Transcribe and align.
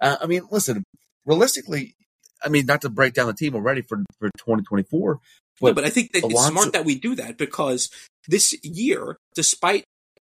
Uh, 0.00 0.16
I 0.20 0.26
mean, 0.26 0.42
listen, 0.50 0.84
realistically, 1.24 1.94
I 2.44 2.48
mean, 2.48 2.66
not 2.66 2.82
to 2.82 2.90
break 2.90 3.14
down 3.14 3.26
the 3.26 3.34
team 3.34 3.54
already 3.54 3.82
for 3.82 4.04
for 4.18 4.28
2024, 4.38 5.20
but, 5.60 5.68
no, 5.68 5.74
but 5.74 5.84
I 5.84 5.90
think 5.90 6.12
that 6.12 6.22
Alonso- 6.22 6.38
it's 6.38 6.48
smart 6.48 6.72
that 6.74 6.84
we 6.84 6.98
do 6.98 7.14
that 7.16 7.38
because 7.38 7.90
this 8.28 8.54
year, 8.62 9.16
despite 9.34 9.84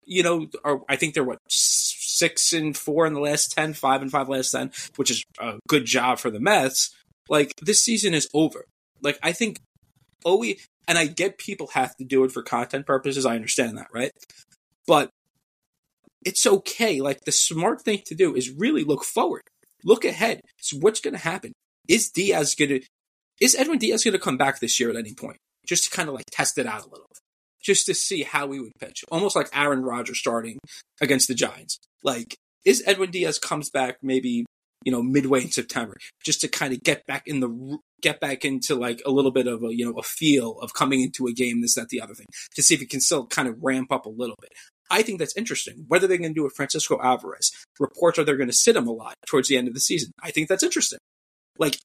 you 0.05 0.23
know, 0.23 0.47
or 0.65 0.83
I 0.89 0.97
think 0.97 1.15
they're 1.15 1.25
what 1.25 1.39
six 1.49 2.53
and 2.53 2.77
four 2.77 3.07
in 3.07 3.15
the 3.15 3.21
last 3.21 3.53
10, 3.53 3.75
five 3.75 4.03
and 4.03 4.11
five 4.11 4.29
last 4.29 4.51
ten, 4.51 4.73
which 4.97 5.11
is 5.11 5.25
a 5.39 5.59
good 5.69 5.85
job 5.85 6.19
for 6.19 6.31
the 6.31 6.41
Mets. 6.41 6.95
Like 7.29 7.53
this 7.63 7.83
season 7.83 8.13
is 8.13 8.29
over. 8.35 8.65
Like 9.03 9.19
I 9.23 9.33
think 9.33 9.61
Owe 10.25 10.45
and 10.89 10.99
I 10.99 11.07
get 11.07 11.39
people 11.39 11.69
have 11.75 11.97
to 11.97 12.05
do 12.05 12.25
it 12.25 12.33
for 12.33 12.43
content 12.43 12.87
purposes. 12.87 13.25
I 13.25 13.37
understand 13.37 13.79
that, 13.79 13.87
right? 13.95 14.11
But 14.87 15.11
it's 16.25 16.47
okay. 16.47 17.01
Like 17.01 17.21
the 17.21 17.33
smart 17.33 17.83
thing 17.83 18.03
to 18.07 18.15
do 18.15 18.35
is 18.35 18.51
really 18.51 18.83
look 18.85 19.05
forward, 19.05 19.43
look 19.85 20.05
ahead. 20.05 20.41
So 20.61 20.79
what's 20.79 21.01
going 21.01 21.15
to 21.15 21.21
happen? 21.21 21.53
Is 21.89 22.11
Diaz 22.11 22.55
going 22.55 22.71
to? 22.71 22.81
Is 23.41 23.55
Edwin 23.55 23.79
Diaz 23.79 24.05
going 24.05 24.13
to 24.13 24.19
come 24.19 24.37
back 24.37 24.61
this 24.61 24.79
year 24.79 24.91
at 24.91 24.97
any 24.97 25.15
point? 25.15 25.39
Just 25.67 25.85
to 25.85 25.91
kind 25.91 26.09
of 26.09 26.15
like 26.15 26.27
test 26.31 26.59
it 26.59 26.67
out 26.67 26.87
a 26.87 26.91
little, 26.91 27.07
just 27.63 27.87
to 27.87 27.95
see 27.95 28.23
how 28.23 28.51
he 28.53 28.61
would 28.61 28.73
pitch. 28.81 29.05
Almost 29.11 29.37
like 29.37 29.49
Aaron 29.55 29.83
Rodgers 29.83 30.19
starting 30.19 30.59
against 31.01 31.29
the 31.29 31.35
Giants. 31.35 31.79
Like, 32.03 32.35
is 32.65 32.83
Edwin 32.87 33.11
Diaz 33.11 33.39
comes 33.39 33.71
back 33.71 33.97
maybe 34.03 34.45
you 34.85 34.93
know 34.93 35.03
midway 35.03 35.43
in 35.43 35.51
September, 35.51 35.97
just 36.25 36.41
to 36.41 36.49
kind 36.49 36.73
of 36.73 36.83
get 36.83 37.07
back 37.07 37.23
in 37.27 37.41
the 37.41 37.79
get 38.01 38.21
back 38.21 38.45
into 38.45 38.75
like 38.75 39.03
a 39.05 39.11
little 39.11 39.31
bit 39.31 39.47
of 39.47 39.63
a 39.63 39.75
you 39.75 39.85
know 39.85 39.99
a 39.99 40.03
feel 40.03 40.59
of 40.61 40.75
coming 40.75 41.03
into 41.03 41.27
a 41.27 41.33
game, 41.33 41.61
this 41.61 41.75
that 41.75 41.89
the 41.89 42.01
other 42.01 42.15
thing, 42.15 42.27
to 42.55 42.63
see 42.63 42.75
if 42.75 42.81
he 42.81 42.87
can 42.87 43.01
still 43.01 43.27
kind 43.27 43.49
of 43.49 43.57
ramp 43.63 43.93
up 43.93 44.07
a 44.07 44.11
little 44.11 44.37
bit. 44.41 44.53
I 44.91 45.03
think 45.03 45.19
that's 45.19 45.37
interesting. 45.37 45.85
Whether 45.89 46.07
they're 46.07 46.19
going 46.19 46.31
to 46.31 46.35
do 46.35 46.43
with 46.43 46.55
Francisco 46.55 46.99
Alvarez, 47.01 47.53
reports 47.79 48.19
are 48.19 48.25
they're 48.25 48.37
going 48.37 48.49
to 48.49 48.55
sit 48.55 48.77
him 48.77 48.89
a 48.89 48.93
lot 48.93 49.15
towards 49.27 49.49
the 49.49 49.57
end 49.57 49.69
of 49.69 49.75
the 49.75 49.81
season. 49.81 50.13
I 50.23 50.31
think 50.31 50.49
that's 50.49 50.63
interesting. 50.63 50.99
Like, 51.59 51.79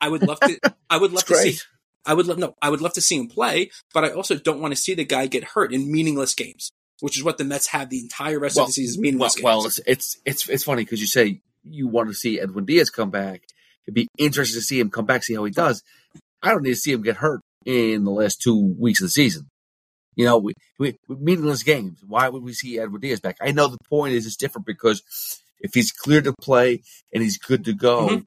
I 0.00 0.08
would 0.08 0.22
love 0.22 0.40
to. 0.40 0.58
I 0.90 0.96
would 0.96 1.12
love 1.12 1.24
to 1.26 1.34
great. 1.34 1.54
see. 1.54 1.60
I 2.04 2.14
would 2.14 2.26
love 2.26 2.38
no. 2.38 2.54
I 2.60 2.70
would 2.70 2.80
love 2.80 2.94
to 2.94 3.00
see 3.00 3.16
him 3.16 3.28
play, 3.28 3.70
but 3.94 4.04
I 4.04 4.10
also 4.10 4.36
don't 4.36 4.60
want 4.60 4.72
to 4.72 4.80
see 4.80 4.94
the 4.94 5.04
guy 5.04 5.26
get 5.26 5.44
hurt 5.44 5.72
in 5.72 5.92
meaningless 5.92 6.34
games, 6.34 6.70
which 7.00 7.16
is 7.16 7.22
what 7.22 7.38
the 7.38 7.44
Mets 7.44 7.68
have 7.68 7.90
the 7.90 8.00
entire 8.00 8.40
rest 8.40 8.58
of 8.58 8.66
the 8.66 8.72
season. 8.72 8.98
well, 8.98 9.02
Meaningless 9.02 9.42
well, 9.42 9.62
games. 9.62 9.78
it's, 9.78 9.86
it's 9.86 10.20
it's 10.24 10.48
it's 10.48 10.64
funny 10.64 10.84
because 10.84 11.00
you 11.00 11.06
say 11.06 11.40
you 11.64 11.86
want 11.86 12.08
to 12.08 12.14
see 12.14 12.40
Edwin 12.40 12.64
Diaz 12.64 12.90
come 12.90 13.10
back. 13.10 13.42
It'd 13.86 13.94
be 13.94 14.08
interesting 14.18 14.60
to 14.60 14.64
see 14.64 14.80
him 14.80 14.90
come 14.90 15.06
back, 15.06 15.22
see 15.22 15.34
how 15.34 15.44
he 15.44 15.52
does. 15.52 15.82
I 16.42 16.50
don't 16.50 16.62
need 16.62 16.70
to 16.70 16.76
see 16.76 16.92
him 16.92 17.02
get 17.02 17.16
hurt 17.16 17.40
in 17.64 18.04
the 18.04 18.10
last 18.10 18.40
two 18.42 18.74
weeks 18.78 19.00
of 19.00 19.06
the 19.06 19.10
season. 19.10 19.48
You 20.14 20.24
know, 20.26 20.38
we, 20.38 20.52
we 20.78 20.96
meaningless 21.08 21.62
games. 21.62 22.00
Why 22.06 22.28
would 22.28 22.42
we 22.42 22.52
see 22.52 22.78
Edward 22.78 23.00
Diaz 23.02 23.20
back? 23.20 23.36
I 23.40 23.52
know 23.52 23.68
the 23.68 23.78
point 23.88 24.12
is 24.14 24.26
it's 24.26 24.36
different 24.36 24.66
because 24.66 25.02
if 25.60 25.72
he's 25.74 25.92
clear 25.92 26.20
to 26.22 26.34
play 26.40 26.82
and 27.12 27.22
he's 27.22 27.38
good 27.38 27.64
to 27.64 27.72
go, 27.72 28.08
Mhm. 28.08 28.26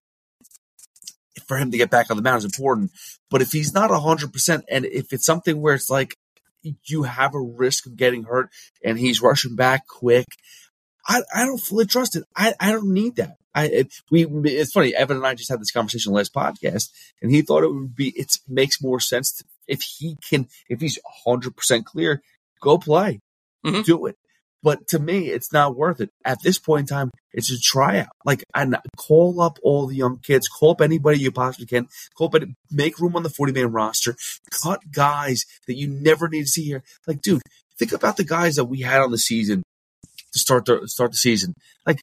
for 1.47 1.58
him 1.58 1.69
to 1.72 1.78
get 1.78 1.89
back 1.91 2.09
on 2.09 2.17
the 2.17 2.23
mound 2.23 2.39
is 2.39 2.45
important. 2.45 2.91
But 3.30 3.41
if 3.41 3.52
he's 3.52 3.73
not 3.73 3.91
hundred 3.91 4.33
percent, 4.33 4.66
and 4.69 4.86
if 4.86 5.13
it's 5.13 5.25
something 5.25 5.61
where 5.61 5.75
it's 5.75 5.89
like 5.89 6.16
you 6.88 7.03
have 7.03 7.36
a 7.36 7.39
risk 7.41 7.86
of 7.86 7.95
getting 7.95 8.23
hurt 8.23 8.50
and 8.83 8.97
he's 8.97 9.22
rushing 9.22 9.56
back 9.56 9.86
quick, 9.88 10.25
I, 11.08 11.22
I 11.33 11.45
don't 11.45 11.59
fully 11.59 11.86
trust 11.86 12.16
it. 12.16 12.23
I, 12.36 12.53
I 12.59 12.72
don't 12.72 12.91
need 12.94 13.17
that. 13.17 13.36
I 13.53 13.66
it, 13.67 13.94
we 14.09 14.25
it's 14.25 14.72
funny. 14.72 14.95
Evan 14.95 15.17
and 15.17 15.28
I 15.28 15.36
just 15.36 15.50
had 15.50 15.61
this 15.61 15.72
conversation 15.72 16.13
last 16.13 16.33
podcast, 16.33 16.89
and 17.22 17.31
he 17.31 17.41
thought 17.41 17.63
it 17.63 17.72
would 17.72 17.95
be 17.95 18.09
it 18.16 18.38
makes 18.47 18.81
more 18.81 19.00
sense 19.00 19.33
to, 19.33 19.45
if 19.68 19.82
he 19.82 20.18
can 20.28 20.48
if 20.70 20.82
he's 20.82 21.00
hundred 21.26 21.56
percent 21.56 21.86
clear, 21.86 22.22
go 22.62 22.78
play, 22.78 23.20
Mhm. 23.66 23.84
do 23.86 24.06
it. 24.06 24.18
But 24.64 24.88
to 24.88 25.00
me, 25.00 25.30
it's 25.30 25.54
not 25.54 25.76
worth 25.76 26.02
it 26.02 26.10
at 26.24 26.40
this 26.42 26.58
point 26.58 26.90
in 26.90 26.96
time. 26.96 27.12
It's 27.32 27.52
a 27.52 27.60
tryout. 27.60 28.10
Like, 28.26 28.44
and 28.56 28.76
call 28.98 29.40
up 29.40 29.60
all 29.62 29.86
the 29.86 29.96
young 29.96 30.18
kids, 30.18 30.48
call 30.48 30.72
up 30.72 30.82
anybody 30.82 31.20
you 31.20 31.32
possibly 31.32 31.68
can, 31.68 31.88
call 32.18 32.28
up, 32.28 32.36
any- 32.36 32.56
make 32.72 33.00
room 33.00 33.16
on 33.16 33.22
the 33.22 33.30
forty 33.30 33.54
man 33.54 33.72
roster, 33.72 34.16
cut 34.50 34.80
guys 34.92 35.46
that 35.68 35.76
you 35.76 35.88
never 35.88 36.28
need 36.30 36.44
to 36.44 36.50
see 36.50 36.64
here. 36.64 36.84
Like, 37.06 37.22
dude, 37.22 37.44
think 37.78 37.92
about 37.92 38.18
the 38.18 38.24
guys 38.24 38.56
that 38.56 38.66
we 38.66 38.81
had 38.81 39.02
on 39.02 39.12
the 39.12 39.20
season 39.20 39.62
to 40.34 40.40
start 40.40 40.66
the 40.66 40.88
start 40.88 41.12
the 41.12 41.18
season. 41.18 41.54
Like, 41.86 42.02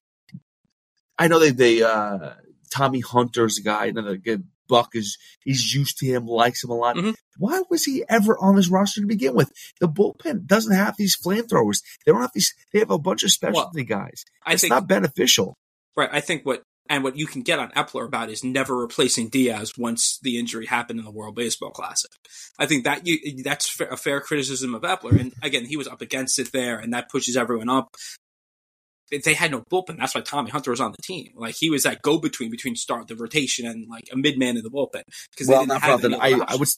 I 1.18 1.26
know 1.28 1.40
they 1.40 1.50
they 1.50 1.82
uh 1.82 2.34
Tommy 2.70 3.00
Hunter's 3.00 3.58
a 3.58 3.62
guy, 3.62 3.86
another 3.86 4.16
good 4.16 4.44
Buck 4.72 4.88
is 4.94 5.18
he's 5.44 5.74
used 5.74 5.98
to 5.98 6.06
him, 6.06 6.26
likes 6.26 6.64
him 6.64 6.70
a 6.70 6.74
lot. 6.74 6.96
Mhm. 6.96 7.14
Why 7.36 7.62
was 7.68 7.84
he 7.84 8.04
ever 8.08 8.38
on 8.38 8.56
this 8.56 8.68
roster 8.68 9.02
to 9.02 9.06
begin 9.06 9.34
with? 9.34 9.52
The 9.80 9.88
bullpen 9.88 10.46
doesn't 10.46 10.74
have 10.74 10.96
these 10.96 11.14
flamethrowers. 11.14 11.82
They 12.06 12.12
don't 12.12 12.22
have 12.22 12.32
these. 12.34 12.54
They 12.72 12.78
have 12.78 12.90
a 12.90 12.98
bunch 12.98 13.22
of 13.22 13.30
specialty 13.30 13.84
guys. 13.84 14.24
I 14.46 14.54
It's 14.54 14.62
think 14.62 14.70
not 14.70 14.88
beneficial. 14.88 15.58
Right. 15.94 16.08
I 16.10 16.20
think 16.20 16.46
what 16.46 16.62
and 16.88 17.04
what 17.04 17.16
you 17.16 17.26
can 17.26 17.42
get 17.42 17.58
on 17.58 17.70
Eppler 17.72 18.06
about 18.06 18.30
is 18.30 18.42
never 18.42 18.76
replacing 18.76 19.28
Diaz 19.28 19.72
once 19.78 20.18
the 20.22 20.38
injury 20.38 20.66
happened 20.66 20.98
in 20.98 21.04
the 21.04 21.12
World 21.12 21.34
Baseball 21.36 21.70
Classic. 21.70 22.10
I 22.58 22.66
think 22.66 22.84
that 22.84 23.06
you 23.06 23.42
that's 23.42 23.78
a 23.80 23.96
fair 23.96 24.20
criticism 24.20 24.74
of 24.74 24.82
Eppler, 24.82 25.20
and 25.20 25.32
again, 25.42 25.66
he 25.66 25.76
was 25.76 25.86
up 25.86 26.00
against 26.00 26.38
it 26.38 26.50
there, 26.52 26.78
and 26.78 26.92
that 26.94 27.10
pushes 27.10 27.36
everyone 27.36 27.68
up. 27.68 27.94
They 29.24 29.34
had 29.34 29.50
no 29.50 29.60
bullpen. 29.70 29.98
That's 29.98 30.14
why 30.14 30.22
Tommy 30.22 30.50
Hunter 30.50 30.70
was 30.70 30.80
on 30.80 30.92
the 30.92 31.02
team. 31.02 31.32
Like 31.36 31.54
he 31.54 31.68
was 31.70 31.82
that 31.82 32.02
go 32.02 32.18
between 32.18 32.50
between 32.50 32.76
start 32.76 33.08
the 33.08 33.16
rotation 33.16 33.66
and 33.66 33.88
like 33.88 34.08
a 34.12 34.16
mid 34.16 34.38
man 34.38 34.56
in 34.56 34.62
the 34.62 34.70
bullpen 34.70 35.02
because 35.30 35.48
Well, 35.48 35.60
they 35.60 35.66
didn't 35.66 35.80
for 35.80 35.86
have 35.86 36.02
nothing. 36.02 36.18
I, 36.20 36.44
I 36.48 36.56
would. 36.56 36.68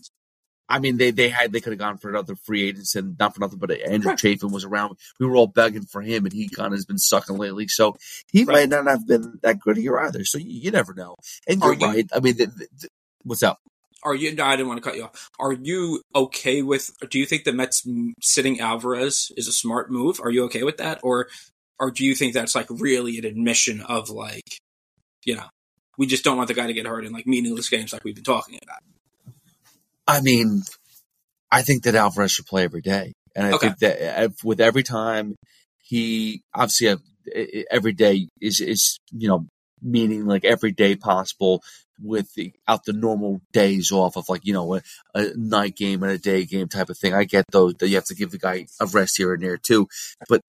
I 0.66 0.78
mean, 0.78 0.96
they 0.96 1.10
they 1.10 1.28
had 1.28 1.52
they 1.52 1.60
could 1.60 1.72
have 1.74 1.78
gone 1.78 1.98
for 1.98 2.08
another 2.08 2.34
free 2.36 2.64
agent 2.68 2.88
and 2.96 3.18
not 3.18 3.34
for 3.34 3.40
nothing, 3.40 3.58
but 3.58 3.70
Andrew 3.70 4.10
Right. 4.10 4.18
Chafin 4.18 4.50
was 4.50 4.64
around. 4.64 4.96
We 5.20 5.26
were 5.26 5.36
all 5.36 5.46
begging 5.46 5.84
for 5.84 6.00
him, 6.00 6.24
and 6.24 6.32
he 6.32 6.48
kind 6.48 6.68
of 6.68 6.78
has 6.78 6.86
been 6.86 6.96
sucking 6.98 7.36
lately. 7.36 7.68
So 7.68 7.96
he 8.32 8.44
Right. 8.44 8.68
might 8.68 8.68
not 8.70 8.86
have 8.90 9.06
been 9.06 9.38
that 9.42 9.60
good 9.60 9.76
here 9.76 9.98
either. 9.98 10.24
So 10.24 10.38
you, 10.38 10.50
you 10.50 10.70
never 10.70 10.94
know. 10.94 11.16
And 11.46 11.60
you're 11.60 11.74
you- 11.74 11.86
right. 11.86 12.10
I 12.14 12.20
mean, 12.20 12.36
the, 12.38 12.46
the, 12.46 12.66
the- 12.80 12.88
what's 13.24 13.42
up? 13.42 13.58
Are 14.04 14.14
you? 14.14 14.34
No, 14.34 14.44
I 14.44 14.56
didn't 14.56 14.68
want 14.68 14.82
to 14.82 14.88
cut 14.88 14.96
you 14.96 15.04
off. 15.04 15.30
Are 15.38 15.52
you 15.52 16.02
okay 16.14 16.62
with? 16.62 16.90
Do 17.10 17.18
you 17.18 17.26
think 17.26 17.44
the 17.44 17.52
Mets 17.52 17.86
sitting 18.22 18.58
Alvarez 18.60 19.32
is 19.36 19.48
a 19.48 19.52
smart 19.52 19.90
move? 19.90 20.20
Are 20.22 20.30
you 20.30 20.44
okay 20.44 20.62
with 20.62 20.76
that, 20.78 21.00
or 21.02 21.28
or 21.80 21.90
do 21.90 22.04
you 22.04 22.14
think 22.14 22.34
that's 22.34 22.54
like 22.54 22.66
really 22.70 23.18
an 23.18 23.24
admission 23.24 23.80
of 23.82 24.10
like, 24.10 24.58
you 25.24 25.36
know, 25.36 25.46
we 25.98 26.06
just 26.06 26.24
don't 26.24 26.36
want 26.36 26.48
the 26.48 26.54
guy 26.54 26.66
to 26.66 26.72
get 26.72 26.86
hurt 26.86 27.04
in 27.04 27.12
like 27.12 27.26
meaningless 27.26 27.68
games 27.68 27.92
like 27.92 28.04
we've 28.04 28.14
been 28.14 28.24
talking 28.24 28.58
about? 28.62 28.78
I 30.06 30.20
mean, 30.20 30.62
I 31.50 31.62
think 31.62 31.84
that 31.84 31.94
Alvarez 31.94 32.32
should 32.32 32.46
play 32.46 32.64
every 32.64 32.82
day, 32.82 33.12
and 33.34 33.46
I 33.46 33.54
Okay. 33.54 33.68
think 33.68 33.78
that 33.78 34.24
uh, 34.24 34.28
with 34.42 34.60
every 34.60 34.82
time 34.82 35.36
he 35.82 36.42
obviously 36.54 36.88
uh, 36.88 37.62
every 37.70 37.92
day 37.92 38.28
is 38.40 38.60
is 38.60 38.98
you 39.12 39.28
know 39.28 39.46
meaning 39.82 40.26
like 40.26 40.44
every 40.44 40.72
day 40.72 40.96
possible 40.96 41.62
with 42.02 42.32
the 42.34 42.52
out 42.66 42.84
the 42.84 42.92
normal 42.92 43.40
days 43.52 43.92
off 43.92 44.16
of 44.16 44.28
like 44.28 44.44
you 44.44 44.52
know 44.52 44.74
a, 44.74 44.82
a 45.14 45.32
night 45.36 45.76
game 45.76 46.02
and 46.02 46.12
a 46.12 46.18
day 46.18 46.44
game 46.44 46.68
type 46.68 46.90
of 46.90 46.98
thing. 46.98 47.14
I 47.14 47.24
get 47.24 47.44
though 47.50 47.72
that 47.72 47.88
you 47.88 47.94
have 47.94 48.04
to 48.06 48.14
give 48.14 48.30
the 48.30 48.38
guy 48.38 48.66
a 48.80 48.86
rest 48.86 49.16
here 49.16 49.32
and 49.32 49.42
there 49.42 49.56
too, 49.56 49.88
but 50.28 50.40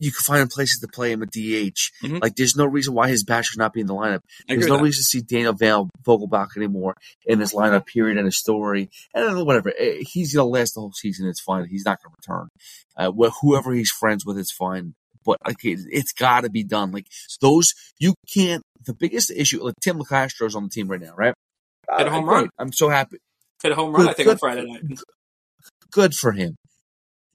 you 0.00 0.10
can 0.10 0.22
find 0.24 0.50
places 0.50 0.80
to 0.80 0.88
play 0.88 1.12
him 1.12 1.22
a 1.22 1.26
DH. 1.26 1.92
Mhm. 2.02 2.20
Like 2.20 2.34
there's 2.34 2.56
no 2.56 2.66
reason 2.66 2.94
why 2.94 3.08
his 3.08 3.22
bat 3.22 3.44
should 3.44 3.58
not 3.58 3.72
be 3.72 3.80
in 3.80 3.86
the 3.86 3.94
lineup. 3.94 4.22
There's 4.48 4.66
no 4.66 4.76
that. 4.78 4.82
reason 4.82 4.98
to 5.00 5.04
see 5.04 5.20
Daniel 5.20 5.52
Val 5.52 5.88
Vogelbach 6.04 6.56
anymore 6.56 6.94
in 7.26 7.38
this 7.38 7.54
lineup. 7.54 7.86
Period. 7.86 8.18
And 8.18 8.26
a 8.26 8.32
story. 8.32 8.90
And 9.14 9.46
whatever. 9.46 9.72
Eh, 9.78 9.98
He's 10.00 10.34
gonna 10.34 10.48
last 10.48 10.74
the 10.74 10.80
whole 10.80 10.92
season. 10.92 11.28
It's 11.28 11.40
fine. 11.40 11.66
He's 11.66 11.84
not 11.84 11.98
gonna 12.02 12.14
return. 12.18 12.48
Uh, 12.96 13.12
wh- 13.12 13.32
whoever 13.40 13.72
he's 13.72 13.90
friends 13.90 14.26
with, 14.26 14.36
it's 14.38 14.50
fine. 14.52 14.94
But 15.24 15.36
like, 15.46 15.58
it's 15.62 16.12
got 16.12 16.40
to 16.42 16.50
be 16.50 16.64
done. 16.64 16.90
Like 16.92 17.06
those, 17.40 17.74
you 17.98 18.14
can't. 18.32 18.62
The 18.86 18.94
biggest 18.94 19.30
issue, 19.30 19.62
like 19.62 19.74
Tim 19.82 19.98
Locastro's 19.98 20.54
on 20.54 20.62
the 20.64 20.70
team 20.70 20.88
right 20.88 21.00
now, 21.00 21.14
right? 21.14 21.34
Hit 21.98 22.06
a 22.06 22.08
Uh, 22.08 22.10
home 22.10 22.24
great. 22.24 22.34
run. 22.34 22.48
I'm 22.58 22.72
so 22.72 22.88
happy. 22.88 23.18
Hit 23.62 23.72
a 23.72 23.74
home 23.74 23.92
run, 23.92 24.02
Good- 24.06 24.10
I 24.10 24.12
think, 24.14 24.28
on 24.28 24.34
good- 24.34 24.40
Friday 24.40 24.64
night. 24.64 24.82
Good 25.90 26.14
for 26.14 26.32
him. 26.32 26.56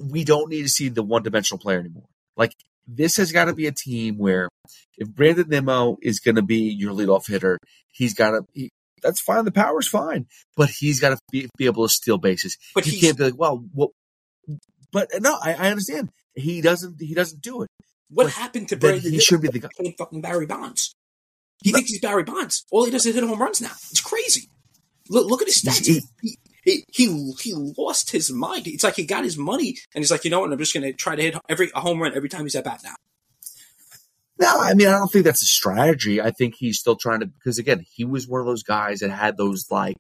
We 0.01 0.23
don't 0.23 0.49
need 0.49 0.63
to 0.63 0.69
see 0.69 0.89
the 0.89 1.03
one-dimensional 1.03 1.59
player 1.59 1.79
anymore. 1.79 2.07
Like 2.37 2.53
this 2.87 3.17
has 3.17 3.31
got 3.31 3.45
to 3.45 3.53
be 3.53 3.67
a 3.67 3.71
team 3.71 4.17
where 4.17 4.49
if 4.97 5.07
Brandon 5.09 5.47
Nimmo 5.49 5.97
is 6.01 6.19
going 6.19 6.35
to 6.35 6.41
be 6.41 6.59
your 6.59 6.93
leadoff 6.93 7.27
hitter, 7.27 7.57
he's 7.91 8.13
got 8.13 8.31
to. 8.31 8.41
He, 8.53 8.69
that's 9.01 9.21
fine. 9.21 9.45
The 9.45 9.51
power's 9.51 9.87
fine, 9.87 10.25
but 10.55 10.69
he's 10.69 10.99
got 10.99 11.09
to 11.09 11.17
be, 11.31 11.47
be 11.57 11.65
able 11.65 11.83
to 11.87 11.93
steal 11.93 12.17
bases. 12.17 12.57
But 12.73 12.85
he 12.85 12.99
can't 12.99 13.17
be 13.17 13.25
like, 13.25 13.37
well, 13.37 13.63
well 13.73 13.91
but 14.91 15.09
no, 15.19 15.37
I, 15.41 15.53
I 15.53 15.69
understand. 15.69 16.09
He 16.35 16.61
doesn't. 16.61 16.99
He 16.99 17.13
doesn't 17.13 17.41
do 17.41 17.61
it. 17.63 17.69
what 18.09 18.25
but 18.25 18.33
happened 18.33 18.69
to 18.69 18.77
Brandon? 18.77 19.11
he 19.11 19.19
should 19.19 19.41
be 19.41 19.49
the 19.49 19.59
guy. 19.59 19.69
Fucking 19.97 20.21
Barry 20.21 20.45
Bonds. 20.45 20.93
He 21.63 21.71
thinks 21.71 21.89
he's 21.89 22.01
Barry 22.01 22.23
Bonds. 22.23 22.65
All 22.71 22.85
he 22.85 22.91
does 22.91 23.05
is 23.05 23.15
hit 23.15 23.23
home 23.23 23.39
runs 23.39 23.61
now. 23.61 23.71
It's 23.91 24.01
crazy. 24.01 24.49
Look, 25.09 25.27
look 25.29 25.41
at 25.41 25.47
his 25.47 25.61
stats. 25.61 25.85
He- 25.85 26.01
He, 26.21 26.37
he, 26.65 26.83
he, 26.91 27.31
he 27.41 27.53
lost 27.53 28.11
his 28.11 28.31
mind. 28.31 28.67
It's 28.67 28.83
like 28.83 28.95
he 28.95 29.05
got 29.05 29.23
his 29.23 29.37
money 29.37 29.77
and 29.93 30.01
he's 30.01 30.11
like, 30.11 30.25
you 30.25 30.31
know 30.31 30.41
what? 30.41 30.51
I'm 30.51 30.57
just 30.57 30.73
going 30.73 30.83
to 30.83 30.93
try 30.93 31.15
to 31.15 31.21
hit 31.21 31.37
every 31.47 31.71
a 31.73 31.79
home 31.79 32.01
run 32.01 32.13
every 32.15 32.27
time 32.27 32.41
he's 32.41 32.55
at 32.55 32.65
bat 32.65 32.81
now. 32.83 32.95
No, 34.37 34.59
I 34.59 34.73
mean, 34.73 34.87
I 34.87 34.91
don't 34.91 35.09
think 35.09 35.23
that's 35.23 35.43
a 35.43 35.45
strategy. 35.45 36.19
I 36.19 36.31
think 36.31 36.55
he's 36.57 36.79
still 36.79 36.97
trying 36.97 37.21
to 37.21 37.27
because 37.27 37.57
again, 37.57 37.85
he 37.89 38.03
was 38.03 38.27
one 38.27 38.41
of 38.41 38.47
those 38.47 38.63
guys 38.63 38.99
that 38.99 39.09
had 39.09 39.37
those 39.37 39.71
like 39.71 39.95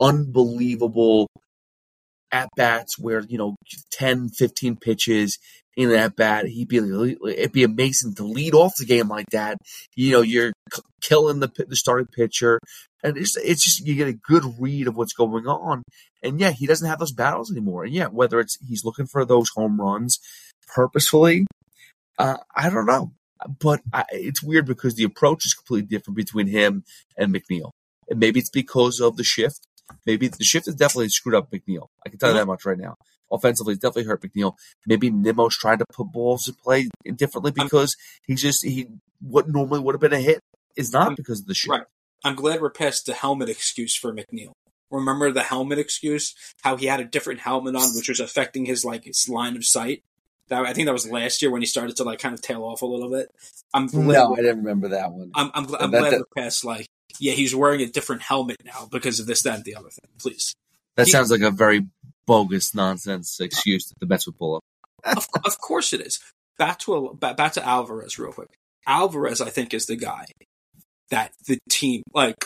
unbelievable 0.00 1.28
at 2.34 2.48
bats 2.56 2.98
where, 2.98 3.20
you 3.20 3.38
know, 3.38 3.54
10, 3.92 4.30
15 4.30 4.76
pitches 4.76 5.38
in 5.76 5.90
an 5.90 5.96
at 5.96 6.16
bat, 6.16 6.46
he'd 6.46 6.68
be, 6.68 6.78
it'd 6.78 7.52
be 7.52 7.62
amazing 7.62 8.14
to 8.16 8.24
lead 8.24 8.54
off 8.54 8.72
the 8.76 8.84
game 8.84 9.08
like 9.08 9.26
that. 9.30 9.56
You 9.94 10.12
know, 10.12 10.20
you're 10.20 10.52
killing 11.00 11.38
the, 11.38 11.48
the 11.68 11.76
starting 11.76 12.08
pitcher. 12.08 12.58
And 13.04 13.16
it's, 13.16 13.36
it's 13.36 13.62
just, 13.62 13.86
you 13.86 13.94
get 13.94 14.08
a 14.08 14.12
good 14.12 14.42
read 14.58 14.88
of 14.88 14.96
what's 14.96 15.12
going 15.12 15.46
on. 15.46 15.84
And 16.22 16.40
yeah, 16.40 16.50
he 16.50 16.66
doesn't 16.66 16.88
have 16.88 16.98
those 16.98 17.12
battles 17.12 17.52
anymore. 17.52 17.84
And 17.84 17.94
yeah, 17.94 18.06
whether 18.06 18.40
it's 18.40 18.58
he's 18.66 18.84
looking 18.84 19.06
for 19.06 19.24
those 19.24 19.50
home 19.54 19.80
runs 19.80 20.18
purposefully, 20.74 21.46
uh, 22.18 22.38
I 22.56 22.68
don't 22.68 22.86
know. 22.86 23.12
But 23.60 23.80
I, 23.92 24.04
it's 24.10 24.42
weird 24.42 24.66
because 24.66 24.94
the 24.96 25.04
approach 25.04 25.46
is 25.46 25.54
completely 25.54 25.86
different 25.86 26.16
between 26.16 26.48
him 26.48 26.82
and 27.16 27.32
McNeil. 27.32 27.70
And 28.08 28.18
maybe 28.18 28.40
it's 28.40 28.50
because 28.50 29.00
of 29.00 29.16
the 29.16 29.24
shift. 29.24 29.66
Maybe 30.06 30.28
the 30.28 30.44
shift 30.44 30.66
has 30.66 30.74
definitely 30.74 31.08
screwed 31.08 31.34
up 31.34 31.50
McNeil. 31.50 31.88
I 32.04 32.08
can 32.08 32.18
tell 32.18 32.30
you 32.30 32.34
that 32.34 32.42
mm-hmm. 32.42 32.50
much 32.50 32.64
right 32.64 32.78
now. 32.78 32.96
Offensively, 33.30 33.72
it's 33.72 33.82
definitely 33.82 34.04
hurt 34.04 34.22
McNeil. 34.22 34.54
Maybe 34.86 35.10
Nimmo's 35.10 35.56
trying 35.56 35.78
to 35.78 35.86
put 35.92 36.12
balls 36.12 36.46
in 36.46 36.54
play 36.54 36.88
differently 37.16 37.52
because 37.52 37.96
he's 38.26 38.42
just 38.42 38.64
he 38.64 38.86
what 39.20 39.48
normally 39.48 39.80
would 39.80 39.94
have 39.94 40.00
been 40.00 40.12
a 40.12 40.20
hit 40.20 40.40
is 40.76 40.92
not 40.92 41.06
mm-hmm. 41.06 41.14
because 41.14 41.40
of 41.40 41.46
the 41.46 41.54
shift. 41.54 41.70
Right. 41.70 41.86
I'm 42.24 42.34
glad 42.34 42.60
we're 42.60 42.70
past 42.70 43.06
the 43.06 43.14
helmet 43.14 43.48
excuse 43.48 43.94
for 43.94 44.12
McNeil. 44.12 44.52
Remember 44.90 45.30
the 45.30 45.42
helmet 45.42 45.78
excuse? 45.78 46.34
How 46.62 46.76
he 46.76 46.86
had 46.86 47.00
a 47.00 47.04
different 47.04 47.40
helmet 47.40 47.74
on, 47.74 47.94
which 47.94 48.08
was 48.08 48.20
affecting 48.20 48.66
his 48.66 48.84
like 48.84 49.04
his 49.04 49.28
line 49.28 49.56
of 49.56 49.64
sight. 49.64 50.02
That, 50.48 50.64
I 50.64 50.74
think 50.74 50.86
that 50.86 50.92
was 50.92 51.10
last 51.10 51.40
year 51.40 51.50
when 51.50 51.62
he 51.62 51.66
started 51.66 51.96
to 51.96 52.04
like 52.04 52.18
kind 52.18 52.34
of 52.34 52.42
tail 52.42 52.64
off 52.64 52.82
a 52.82 52.86
little 52.86 53.10
bit. 53.10 53.28
I'm 53.72 53.86
glad 53.86 54.14
no, 54.14 54.34
I 54.34 54.36
didn't 54.36 54.58
remember 54.58 54.88
that 54.88 55.10
one. 55.10 55.30
I'm, 55.34 55.50
I'm, 55.54 55.74
I'm 55.76 55.90
glad 55.90 56.12
that, 56.12 56.20
we're 56.20 56.42
past 56.42 56.64
like 56.64 56.86
yeah, 57.20 57.32
he's 57.32 57.54
wearing 57.54 57.80
a 57.80 57.86
different 57.86 58.22
helmet 58.22 58.56
now 58.64 58.88
because 58.90 59.20
of 59.20 59.26
this, 59.26 59.42
that, 59.42 59.56
and 59.56 59.64
the 59.64 59.76
other 59.76 59.90
thing. 59.90 60.10
Please. 60.18 60.54
That 60.96 61.06
he, 61.06 61.12
sounds 61.12 61.30
like 61.30 61.40
a 61.40 61.50
very 61.50 61.86
bogus 62.26 62.74
nonsense 62.74 63.40
excuse 63.40 63.86
that 63.88 63.98
the 64.00 64.06
Mets 64.06 64.26
would 64.26 64.38
pull 64.38 64.56
up. 64.56 64.62
of, 65.16 65.26
of 65.44 65.58
course 65.60 65.92
it 65.92 66.00
is. 66.00 66.20
Back 66.58 66.78
to 66.80 67.16
back 67.20 67.52
to 67.54 67.66
Alvarez 67.66 68.18
real 68.18 68.32
quick. 68.32 68.50
Alvarez, 68.86 69.40
I 69.40 69.50
think, 69.50 69.74
is 69.74 69.86
the 69.86 69.96
guy 69.96 70.26
that 71.10 71.32
the 71.46 71.58
team 71.68 72.02
like 72.12 72.36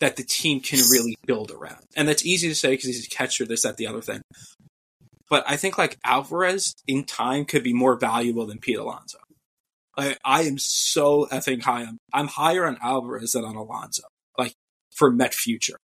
that 0.00 0.16
the 0.16 0.22
team 0.22 0.60
can 0.60 0.78
really 0.90 1.16
build 1.26 1.50
around, 1.50 1.84
and 1.96 2.06
that's 2.06 2.24
easy 2.24 2.48
to 2.48 2.54
say 2.54 2.70
because 2.70 2.86
he's 2.86 3.06
a 3.06 3.10
catcher, 3.10 3.44
this, 3.44 3.62
that, 3.62 3.76
the 3.76 3.88
other 3.88 4.00
thing. 4.00 4.22
But 5.28 5.44
I 5.48 5.56
think 5.56 5.78
like 5.78 5.98
Alvarez 6.04 6.74
in 6.86 7.04
time 7.04 7.44
could 7.44 7.64
be 7.64 7.72
more 7.72 7.96
valuable 7.96 8.46
than 8.46 8.58
Pete 8.58 8.78
Alonso. 8.78 9.18
I, 9.96 10.16
I 10.24 10.42
am 10.42 10.58
so 10.58 11.26
effing 11.30 11.62
high 11.62 11.84
on. 11.84 11.98
I'm 12.12 12.28
higher 12.28 12.66
on 12.66 12.78
Alvarez 12.82 13.32
than 13.32 13.44
on 13.44 13.56
Alonso, 13.56 14.02
like 14.38 14.54
for 14.94 15.10
Met 15.10 15.34
future, 15.34 15.78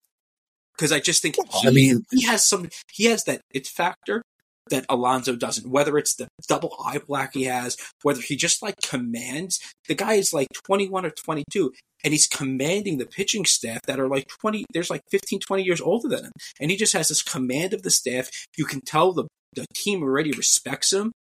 because 0.75 0.91
I 0.91 0.99
just 0.99 1.21
think 1.21 1.35
he, 1.35 1.67
I 1.67 1.71
mean 1.71 2.03
he 2.11 2.25
has 2.25 2.45
some. 2.45 2.69
He 2.91 3.05
has 3.05 3.23
that 3.25 3.41
it 3.53 3.67
factor 3.67 4.21
that 4.69 4.85
Alonso 4.89 5.35
doesn't. 5.35 5.69
Whether 5.69 5.97
it's 5.97 6.15
the 6.15 6.27
double 6.47 6.75
eye 6.83 6.99
black 6.99 7.33
he 7.33 7.43
has, 7.43 7.77
whether 8.03 8.21
he 8.21 8.35
just 8.35 8.61
like 8.61 8.75
commands. 8.83 9.59
The 9.87 9.95
guy 9.95 10.13
is 10.13 10.33
like 10.33 10.47
21 10.65 11.05
or 11.05 11.11
22, 11.11 11.73
and 12.03 12.13
he's 12.13 12.27
commanding 12.27 12.97
the 12.97 13.05
pitching 13.05 13.45
staff 13.45 13.81
that 13.87 13.99
are 13.99 14.07
like 14.07 14.27
20. 14.41 14.65
There's 14.73 14.89
like 14.89 15.01
15, 15.11 15.39
20 15.39 15.63
years 15.63 15.81
older 15.81 16.07
than 16.07 16.25
him, 16.25 16.31
and 16.59 16.71
he 16.71 16.77
just 16.77 16.93
has 16.93 17.09
this 17.09 17.23
command 17.23 17.73
of 17.73 17.83
the 17.83 17.91
staff. 17.91 18.29
You 18.57 18.65
can 18.65 18.81
tell 18.81 19.13
the 19.13 19.27
the 19.55 19.65
team 19.73 20.03
already 20.03 20.31
respects 20.31 20.93
him. 20.93 21.11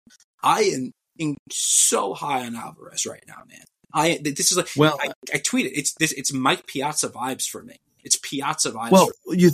I 0.43 0.63
am 0.63 0.93
so 1.51 2.15
high 2.15 2.47
on 2.47 2.57
Alvarez 2.57 3.07
right 3.07 3.25
now, 3.27 3.43
man. 3.49 3.65
I 3.93 4.19
this 4.23 4.51
is 4.51 4.57
like 4.57 4.69
well, 4.77 4.99
I, 5.01 5.13
I 5.33 5.39
tweeted 5.39 5.71
it's 5.75 5.95
this 5.95 6.13
it's 6.13 6.33
Mike 6.33 6.67
Piazza 6.67 7.09
vibes 7.09 7.49
for 7.49 7.63
me. 7.63 7.77
It's 8.05 8.17
Piazza 8.17 8.73
vibes. 8.73 8.91
Well, 8.91 9.09
you 9.29 9.53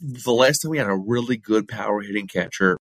the 0.00 0.32
last 0.32 0.58
time 0.58 0.70
we 0.70 0.78
had 0.78 0.88
a 0.88 0.96
really 0.96 1.36
good 1.36 1.68
power 1.68 2.00
hitting 2.02 2.26
catcher 2.26 2.78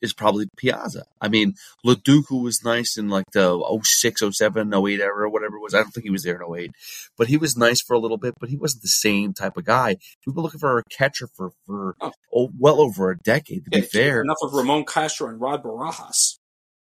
is 0.00 0.12
probably 0.12 0.48
Piazza. 0.56 1.04
I 1.20 1.28
mean, 1.28 1.54
Lo 1.84 1.94
Duca 1.94 2.34
was 2.34 2.64
nice 2.64 2.96
in 2.96 3.08
like 3.08 3.24
the 3.32 3.80
06, 3.82 4.22
07, 4.30 4.72
08 4.72 5.00
era, 5.00 5.24
or 5.24 5.28
whatever 5.28 5.56
it 5.56 5.62
was. 5.62 5.74
I 5.74 5.78
don't 5.78 5.90
think 5.90 6.04
he 6.04 6.10
was 6.10 6.22
there 6.22 6.40
in 6.40 6.54
08, 6.56 6.70
but 7.16 7.28
he 7.28 7.36
was 7.36 7.56
nice 7.56 7.80
for 7.80 7.94
a 7.94 7.98
little 7.98 8.16
bit, 8.16 8.34
but 8.38 8.48
he 8.48 8.56
wasn't 8.56 8.82
the 8.82 8.88
same 8.88 9.32
type 9.32 9.56
of 9.56 9.64
guy. 9.64 9.96
We've 10.26 10.34
been 10.34 10.44
looking 10.44 10.60
for 10.60 10.78
a 10.78 10.84
catcher 10.84 11.28
for, 11.34 11.52
for 11.66 11.96
oh. 12.00 12.12
oh 12.34 12.50
well 12.58 12.80
over 12.80 13.10
a 13.10 13.18
decade, 13.18 13.64
to 13.64 13.70
yeah, 13.72 13.80
be 13.80 13.86
fair. 13.86 14.22
Enough 14.22 14.38
of 14.42 14.54
Ramon 14.54 14.84
Castro 14.84 15.28
and 15.28 15.40
Rod 15.40 15.62
Barajas. 15.62 16.38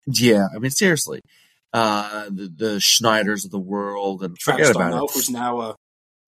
Yeah, 0.07 0.47
I 0.55 0.59
mean 0.59 0.71
seriously, 0.71 1.23
uh, 1.73 2.27
the, 2.27 2.53
the 2.55 2.77
Schneiders 2.77 3.45
of 3.45 3.51
the 3.51 3.59
world 3.59 4.23
and 4.23 4.37
Travis 4.37 4.69
forget 4.69 4.77
about 4.77 4.91
d'Arnaud, 4.91 5.05
it. 5.05 5.11
Who's 5.15 5.31
now, 5.31 5.59
uh, 5.59 5.75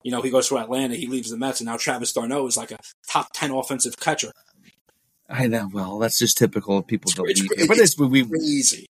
you 0.02 0.10
know, 0.10 0.22
he 0.22 0.30
goes 0.30 0.48
to 0.48 0.58
Atlanta, 0.58 0.94
he 0.94 1.06
leaves 1.06 1.30
the 1.30 1.36
Mets, 1.36 1.60
and 1.60 1.66
now 1.66 1.76
Travis 1.76 2.12
d'Arnaud 2.12 2.46
is 2.46 2.56
like 2.56 2.70
a 2.70 2.78
top 3.08 3.28
ten 3.34 3.50
offensive 3.50 3.98
catcher. 3.98 4.32
I 5.28 5.46
know. 5.46 5.70
Well, 5.72 5.98
that's 5.98 6.18
just 6.18 6.36
typical 6.38 6.78
of 6.78 6.86
people 6.86 7.10
that 7.16 7.22
leave. 7.22 7.68
But 7.68 7.78
it's 7.78 7.98
we 7.98 8.24
crazy. 8.24 8.86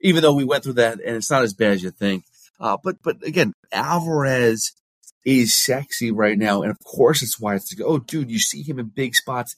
Even 0.00 0.22
though 0.22 0.34
we 0.34 0.44
went 0.44 0.64
through 0.64 0.74
that, 0.74 0.94
and 0.94 1.16
it's 1.16 1.30
not 1.30 1.42
as 1.42 1.52
bad 1.52 1.72
as 1.72 1.82
you 1.82 1.90
think. 1.90 2.24
Uh, 2.58 2.76
but 2.82 2.96
but 3.02 3.22
again, 3.24 3.52
Alvarez 3.72 4.72
is 5.24 5.54
sexy 5.54 6.10
right 6.10 6.38
now, 6.38 6.62
and 6.62 6.70
of 6.70 6.78
course 6.84 7.22
it's 7.22 7.38
why 7.38 7.54
it's 7.54 7.76
like, 7.76 7.86
oh, 7.86 7.98
dude, 7.98 8.30
you 8.30 8.38
see 8.38 8.62
him 8.62 8.78
in 8.78 8.86
big 8.86 9.14
spots, 9.14 9.56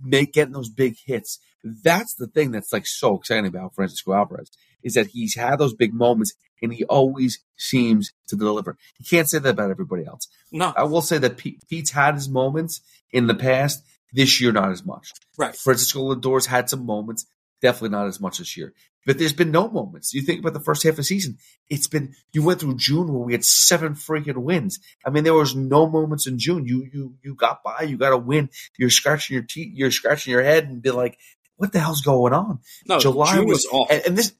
make 0.00 0.32
getting 0.32 0.54
those 0.54 0.68
big 0.70 0.96
hits. 1.04 1.38
That's 1.64 2.14
the 2.14 2.26
thing 2.26 2.50
that's 2.50 2.72
like 2.72 2.86
so 2.86 3.16
exciting 3.16 3.46
about 3.46 3.74
Francisco 3.74 4.12
Alvarez 4.12 4.50
is 4.82 4.94
that 4.94 5.08
he's 5.08 5.34
had 5.34 5.56
those 5.56 5.74
big 5.74 5.92
moments 5.92 6.34
and 6.62 6.72
he 6.72 6.84
always 6.84 7.40
seems 7.56 8.12
to 8.28 8.36
deliver. 8.36 8.76
You 8.98 9.04
can't 9.04 9.28
say 9.28 9.38
that 9.38 9.50
about 9.50 9.70
everybody 9.70 10.04
else. 10.04 10.28
No, 10.52 10.72
I 10.76 10.84
will 10.84 11.02
say 11.02 11.18
that 11.18 11.36
Pete, 11.36 11.62
Pete's 11.68 11.90
had 11.90 12.14
his 12.14 12.28
moments 12.28 12.80
in 13.12 13.26
the 13.26 13.34
past. 13.34 13.82
This 14.10 14.40
year, 14.40 14.52
not 14.52 14.70
as 14.70 14.86
much. 14.86 15.12
Right. 15.36 15.54
Francisco 15.54 16.00
Lindor's 16.00 16.46
had 16.46 16.70
some 16.70 16.86
moments, 16.86 17.26
definitely 17.60 17.90
not 17.90 18.06
as 18.06 18.18
much 18.18 18.38
this 18.38 18.56
year. 18.56 18.72
But 19.08 19.18
there's 19.18 19.32
been 19.32 19.50
no 19.50 19.70
moments. 19.70 20.12
You 20.12 20.20
think 20.20 20.40
about 20.40 20.52
the 20.52 20.60
first 20.60 20.82
half 20.82 20.90
of 20.90 20.96
the 20.98 21.02
season. 21.02 21.38
It's 21.70 21.86
been 21.86 22.14
you 22.34 22.42
went 22.42 22.60
through 22.60 22.76
June 22.76 23.10
where 23.10 23.24
we 23.24 23.32
had 23.32 23.42
seven 23.42 23.94
freaking 23.94 24.36
wins. 24.36 24.80
I 25.02 25.08
mean, 25.08 25.24
there 25.24 25.32
was 25.32 25.56
no 25.56 25.88
moments 25.88 26.26
in 26.26 26.38
June. 26.38 26.66
You 26.66 26.86
you 26.92 27.14
you 27.24 27.34
got 27.34 27.62
by. 27.62 27.84
You 27.84 27.96
got 27.96 28.12
a 28.12 28.18
win. 28.18 28.50
You're 28.76 28.90
scratching 28.90 29.32
your 29.32 29.44
teeth. 29.44 29.72
You're 29.74 29.92
scratching 29.92 30.30
your 30.30 30.42
head 30.42 30.64
and 30.64 30.82
be 30.82 30.90
like, 30.90 31.16
what 31.56 31.72
the 31.72 31.80
hell's 31.80 32.02
going 32.02 32.34
on? 32.34 32.58
No, 32.86 32.98
July 32.98 33.34
June 33.34 33.46
was, 33.46 33.64
was 33.64 33.66
awful. 33.72 33.86
And, 33.96 34.06
and, 34.08 34.18
this 34.18 34.34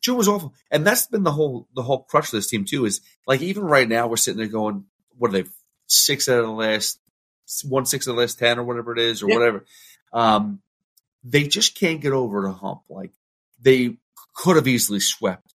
June 0.00 0.16
was 0.16 0.26
awful, 0.26 0.52
and 0.68 0.84
that's 0.84 1.06
been 1.06 1.22
the 1.22 1.30
whole 1.30 1.68
the 1.72 1.84
whole 1.84 2.02
crutch 2.02 2.24
of 2.24 2.32
this 2.32 2.48
team 2.48 2.64
too. 2.64 2.86
Is 2.86 3.02
like 3.28 3.40
even 3.40 3.62
right 3.62 3.88
now 3.88 4.08
we're 4.08 4.16
sitting 4.16 4.38
there 4.38 4.48
going, 4.48 4.84
what 5.16 5.28
are 5.28 5.44
they? 5.44 5.48
Six 5.86 6.28
out 6.28 6.40
of 6.40 6.46
the 6.46 6.50
last 6.50 6.98
one 7.68 7.86
six 7.86 8.08
of 8.08 8.16
the 8.16 8.20
last 8.20 8.40
ten 8.40 8.58
or 8.58 8.64
whatever 8.64 8.92
it 8.94 8.98
is 8.98 9.22
or 9.22 9.28
yeah. 9.28 9.36
whatever. 9.36 9.64
Um, 10.12 10.60
they 11.22 11.44
just 11.44 11.78
can't 11.78 12.00
get 12.00 12.12
over 12.12 12.42
the 12.42 12.52
hump. 12.52 12.80
Like 12.90 13.12
they 13.62 13.96
could 14.34 14.56
have 14.56 14.68
easily 14.68 15.00
swept 15.00 15.54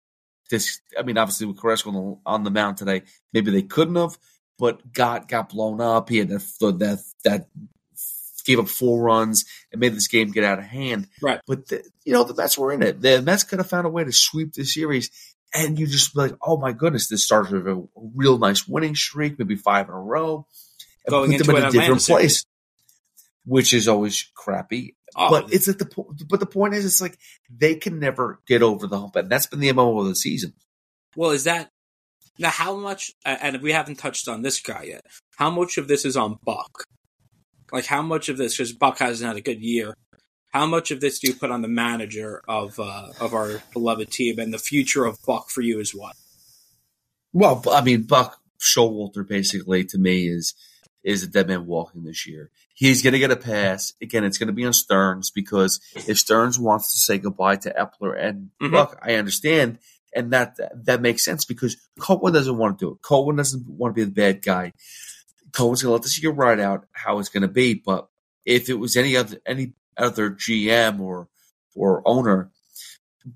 this. 0.49 0.79
I 0.97 1.03
mean, 1.03 1.17
obviously 1.17 1.45
with 1.47 1.59
Carrasco 1.59 1.89
on 1.89 1.95
the, 1.95 2.17
on 2.25 2.43
the 2.43 2.51
mound 2.51 2.77
today, 2.77 3.03
maybe 3.33 3.51
they 3.51 3.61
couldn't 3.61 3.95
have, 3.95 4.17
but 4.57 4.91
got 4.91 5.27
got 5.27 5.49
blown 5.49 5.81
up. 5.81 6.09
He 6.09 6.17
had 6.17 6.29
that 6.29 6.41
that 6.79 6.99
that 7.23 7.47
gave 8.45 8.59
up 8.59 8.69
four 8.69 9.03
runs 9.03 9.45
and 9.71 9.81
made 9.81 9.93
this 9.93 10.07
game 10.07 10.31
get 10.31 10.45
out 10.45 10.59
of 10.59 10.65
hand. 10.65 11.07
Right. 11.21 11.41
But 11.45 11.67
the, 11.67 11.83
you 12.05 12.13
know 12.13 12.23
the 12.23 12.35
Mets 12.35 12.57
were 12.57 12.71
in 12.71 12.81
it. 12.81 13.01
The 13.01 13.21
Mets 13.21 13.43
could 13.43 13.59
have 13.59 13.69
found 13.69 13.85
a 13.85 13.89
way 13.89 14.03
to 14.03 14.11
sweep 14.11 14.53
the 14.53 14.63
series, 14.63 15.11
and 15.53 15.77
you 15.77 15.87
just 15.87 16.13
be 16.13 16.21
like, 16.21 16.35
oh 16.41 16.57
my 16.57 16.71
goodness, 16.71 17.07
this 17.07 17.25
starts 17.25 17.51
with 17.51 17.67
a 17.67 17.87
real 17.95 18.37
nice 18.37 18.67
winning 18.67 18.95
streak, 18.95 19.37
maybe 19.37 19.55
five 19.55 19.89
in 19.89 19.93
a 19.93 19.99
row 19.99 20.47
going 21.09 21.31
into 21.31 21.45
them 21.45 21.55
in 21.55 21.63
a 21.65 21.71
different 21.71 22.01
place, 22.01 22.45
which 23.45 23.73
is 23.73 23.87
always 23.87 24.29
crappy. 24.35 24.96
Oh. 25.15 25.29
But 25.29 25.53
it's 25.53 25.67
at 25.67 25.79
the 25.79 25.85
point. 25.85 26.27
But 26.27 26.39
the 26.39 26.45
point 26.45 26.73
is, 26.73 26.85
it's 26.85 27.01
like 27.01 27.17
they 27.49 27.75
can 27.75 27.99
never 27.99 28.39
get 28.47 28.61
over 28.61 28.87
the 28.87 28.99
hump, 28.99 29.15
and 29.15 29.29
that's 29.29 29.47
been 29.47 29.59
the 29.59 29.71
mo 29.71 29.99
of 29.99 30.07
the 30.07 30.15
season. 30.15 30.53
Well, 31.15 31.31
is 31.31 31.45
that 31.45 31.71
now? 32.37 32.49
How 32.49 32.75
much? 32.75 33.11
And 33.25 33.61
we 33.61 33.71
haven't 33.71 33.95
touched 33.95 34.27
on 34.27 34.41
this 34.41 34.59
guy 34.59 34.83
yet. 34.83 35.05
How 35.37 35.49
much 35.49 35.77
of 35.77 35.87
this 35.87 36.05
is 36.05 36.17
on 36.17 36.37
Buck? 36.43 36.83
Like 37.71 37.85
how 37.85 38.01
much 38.01 38.29
of 38.29 38.37
this? 38.37 38.55
Because 38.55 38.73
Buck 38.73 38.99
hasn't 38.99 39.27
had 39.27 39.37
a 39.37 39.41
good 39.41 39.61
year. 39.61 39.95
How 40.49 40.65
much 40.65 40.91
of 40.91 41.01
this 41.01 41.19
do 41.19 41.27
you 41.27 41.35
put 41.35 41.51
on 41.51 41.61
the 41.61 41.67
manager 41.67 42.41
of 42.47 42.79
uh, 42.79 43.09
of 43.19 43.33
our 43.33 43.61
beloved 43.73 44.11
team, 44.11 44.39
and 44.39 44.53
the 44.53 44.59
future 44.59 45.05
of 45.05 45.17
Buck 45.25 45.49
for 45.49 45.61
you 45.61 45.79
is 45.79 45.95
what? 45.95 46.15
Well, 47.33 47.63
I 47.71 47.81
mean, 47.81 48.03
Buck 48.03 48.39
Showalter 48.59 49.27
basically 49.27 49.83
to 49.85 49.97
me 49.97 50.27
is 50.27 50.53
is 51.03 51.23
a 51.23 51.27
dead 51.27 51.47
man 51.47 51.65
walking 51.65 52.03
this 52.03 52.27
year. 52.27 52.51
He's 52.73 53.01
going 53.01 53.13
to 53.13 53.19
get 53.19 53.31
a 53.31 53.35
pass. 53.35 53.93
Again, 54.01 54.23
it's 54.23 54.37
going 54.37 54.47
to 54.47 54.53
be 54.53 54.65
on 54.65 54.73
Stearns 54.73 55.31
because 55.31 55.79
if 55.95 56.17
Stearns 56.19 56.59
wants 56.59 56.91
to 56.91 56.97
say 56.97 57.17
goodbye 57.17 57.55
to 57.57 57.71
Eppler 57.73 58.21
and 58.21 58.49
mm-hmm. 58.61 58.73
look, 58.73 58.97
I 59.01 59.15
understand. 59.15 59.79
And 60.13 60.31
that, 60.31 60.57
that 60.85 61.01
makes 61.01 61.23
sense 61.23 61.45
because 61.45 61.77
Cohen 61.99 62.33
doesn't 62.33 62.57
want 62.57 62.79
to 62.79 62.85
do 62.85 62.91
it. 62.91 63.01
Cohen 63.01 63.35
doesn't 63.35 63.67
want 63.69 63.95
to 63.95 64.01
be 64.01 64.03
the 64.03 64.11
bad 64.11 64.41
guy. 64.41 64.73
Cohen's 65.53 65.81
going 65.81 65.89
to 65.89 65.93
let 65.93 66.03
this 66.03 66.21
year 66.21 66.31
ride 66.31 66.59
out 66.59 66.85
how 66.91 67.19
it's 67.19 67.29
going 67.29 67.41
to 67.41 67.47
be. 67.47 67.73
But 67.73 68.09
if 68.45 68.69
it 68.69 68.75
was 68.75 68.97
any 68.97 69.15
other, 69.15 69.37
any 69.45 69.73
other 69.95 70.29
GM 70.31 70.99
or, 70.99 71.29
or 71.75 72.01
owner, 72.05 72.51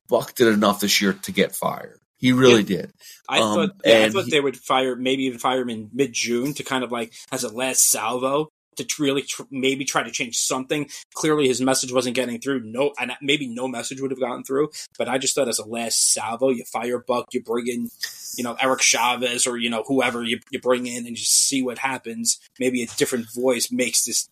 Buck 0.10 0.36
did 0.36 0.48
enough 0.48 0.80
this 0.80 1.01
year 1.01 1.13
to 1.13 1.32
get 1.32 1.56
fired. 1.56 2.00
He 2.22 2.32
really 2.32 2.62
yeah. 2.62 2.78
did. 2.78 2.92
I 3.28 3.40
um, 3.40 3.56
thought 3.56 3.70
yeah, 3.84 4.06
I 4.06 4.10
thought 4.10 4.25
he, 4.25 4.32
they 4.32 4.40
would 4.40 4.56
fire 4.56 4.96
maybe 4.96 5.24
even 5.24 5.40
fire 5.40 5.62
him 5.62 5.70
in 5.70 5.90
mid 5.92 6.13
June 6.13 6.54
to 6.54 6.63
kind 6.63 6.84
of 6.84 6.92
like 6.92 7.13
as 7.32 7.44
a 7.44 7.50
last 7.50 7.90
salvo 7.90 8.50
to 8.78 8.86
really 9.00 9.24
tr- 9.24 9.44
maybe 9.50 9.86
try 9.86 10.04
to 10.04 10.12
change 10.12 10.38
something. 10.38 10.88
Clearly, 11.16 11.48
his 11.48 11.62
message 11.62 11.92
wasn't 11.92 12.16
getting 12.16 12.40
through. 12.40 12.62
No, 12.62 12.94
and 13.00 13.12
maybe 13.24 13.48
no 13.48 13.68
message 13.68 14.00
would 14.01 14.12
have 14.12 14.20
gotten 14.20 14.44
through. 14.44 14.70
But 15.00 15.10
I 15.10 15.18
just 15.18 15.34
thought 15.34 15.48
as 15.48 15.58
a 15.58 15.66
last 15.66 16.13
salvo, 16.13 16.50
you 16.50 16.63
fire 16.66 17.00
Buck, 17.00 17.25
you 17.34 17.42
bring 17.42 17.68
in, 17.68 17.90
you 18.38 18.44
know, 18.44 18.56
Eric 18.62 18.82
Chavez 18.82 19.48
or 19.48 19.58
you 19.58 19.72
know 19.72 19.84
whoever 19.88 20.24
you, 20.24 20.40
you 20.51 20.62
bring 20.62 20.86
in 20.86 21.08
and 21.08 21.16
just 21.16 21.48
see 21.48 21.63
what 21.63 21.80
happens. 21.80 22.40
Maybe 22.60 22.84
a 22.84 22.88
different 22.98 23.34
voice 23.34 23.72
makes 23.72 24.06
this 24.06 24.30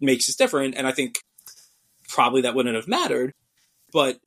makes 0.00 0.26
this 0.26 0.34
different. 0.34 0.74
And 0.74 0.88
I 0.88 0.92
think 0.92 1.20
probably 2.08 2.42
that 2.42 2.56
wouldn't 2.56 2.74
have 2.74 2.88
mattered. 2.88 3.32
But 3.92 4.18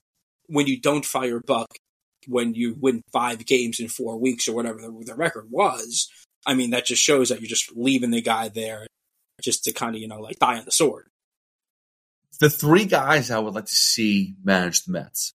when 0.48 0.68
you 0.68 0.80
don't 0.80 1.06
fire 1.06 1.40
Buck, 1.40 1.68
when 2.28 2.54
you 2.54 2.76
win 2.80 3.04
five 3.12 3.46
games 3.46 3.80
in 3.80 3.88
four 3.88 4.18
weeks 4.18 4.48
or 4.48 4.56
whatever 4.56 4.80
the, 4.80 5.04
the 5.06 5.16
record 5.16 5.48
was, 5.50 6.10
I 6.46 6.54
mean, 6.54 6.72
that 6.72 6.86
just 6.86 7.02
shows 7.02 7.30
that 7.30 7.42
you're 7.42 7.50
just 7.50 7.76
leaving 7.76 8.12
the 8.12 8.22
guy 8.22 8.50
there 8.50 8.88
just 9.42 9.64
to 9.66 9.74
kind 9.74 9.96
of, 9.96 10.02
you 10.02 10.08
know, 10.08 10.20
like 10.20 10.40
die 10.40 10.58
on 10.58 10.66
the 10.66 10.72
sword. 10.72 11.08
The 12.40 12.50
three 12.50 12.86
guys 12.86 13.30
I 13.30 13.40
would 13.40 13.54
like 13.54 13.66
to 13.66 13.72
see 13.72 14.36
manage 14.44 14.84
the 14.84 14.94
Mets. 14.94 15.34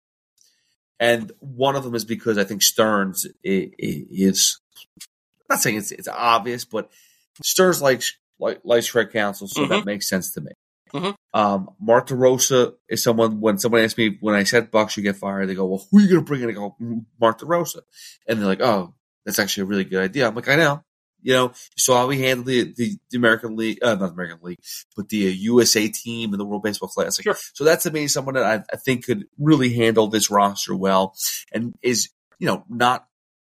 And 0.98 1.30
one 1.40 1.76
of 1.76 1.84
them 1.84 1.94
is 1.94 2.04
because 2.04 2.38
I 2.38 2.44
think 2.44 2.62
Stearns 2.62 3.26
is, 3.44 4.58
I'm 4.80 5.44
not 5.50 5.60
saying 5.60 5.76
it's, 5.76 5.92
it's 5.92 6.08
obvious, 6.08 6.64
but 6.64 6.90
Stearns 7.42 7.82
likes, 7.82 8.16
like, 8.40 8.60
likes 8.64 8.90
Craig 8.90 9.10
Counsell, 9.12 9.46
so 9.46 9.62
mm-hmm. 9.62 9.72
that 9.72 9.84
makes 9.84 10.08
sense 10.08 10.32
to 10.32 10.40
me. 10.40 10.52
Mm-hmm. 10.94 11.38
Um, 11.38 11.70
Mark 11.80 12.08
DeRosa 12.08 12.74
is 12.88 13.02
someone, 13.02 13.40
when 13.40 13.58
someone 13.58 13.82
asked 13.82 13.98
me, 13.98 14.18
when 14.20 14.34
I 14.34 14.44
said 14.44 14.70
Bucks, 14.70 14.96
you 14.96 15.02
get 15.02 15.16
fired, 15.16 15.48
they 15.48 15.54
go, 15.54 15.66
well, 15.66 15.86
who 15.90 15.98
are 15.98 16.00
you 16.00 16.08
going 16.08 16.20
to 16.20 16.24
bring 16.24 16.42
in? 16.42 16.50
I 16.50 16.52
go, 16.52 16.76
Mark 17.20 17.40
DeRosa. 17.40 17.80
And 18.26 18.38
they're 18.38 18.46
like, 18.46 18.62
oh, 18.62 18.94
that's 19.24 19.38
actually 19.38 19.62
a 19.62 19.66
really 19.66 19.84
good 19.84 20.02
idea. 20.02 20.26
I'm 20.26 20.34
like, 20.34 20.48
I 20.48 20.56
know. 20.56 20.82
You 21.22 21.32
know, 21.32 21.46
you 21.48 21.78
saw 21.78 21.98
how 21.98 22.06
we 22.06 22.20
handled 22.20 22.46
the, 22.46 22.72
the, 22.76 22.96
the 23.10 23.16
American 23.18 23.56
League, 23.56 23.78
uh, 23.82 23.96
not 23.96 24.12
American 24.12 24.38
League, 24.42 24.60
but 24.96 25.08
the 25.08 25.26
uh, 25.26 25.30
USA 25.30 25.88
team 25.88 26.32
in 26.32 26.38
the 26.38 26.44
World 26.44 26.62
Baseball 26.62 26.88
Classic. 26.88 27.24
Sure. 27.24 27.34
So 27.52 27.64
that's 27.64 27.82
to 27.82 27.90
me 27.90 28.06
someone 28.06 28.34
that 28.34 28.44
I, 28.44 28.62
I 28.72 28.76
think 28.76 29.06
could 29.06 29.24
really 29.36 29.72
handle 29.72 30.06
this 30.06 30.30
roster 30.30 30.76
well 30.76 31.16
and 31.52 31.74
is, 31.82 32.10
you 32.38 32.46
know, 32.46 32.64
not 32.68 33.06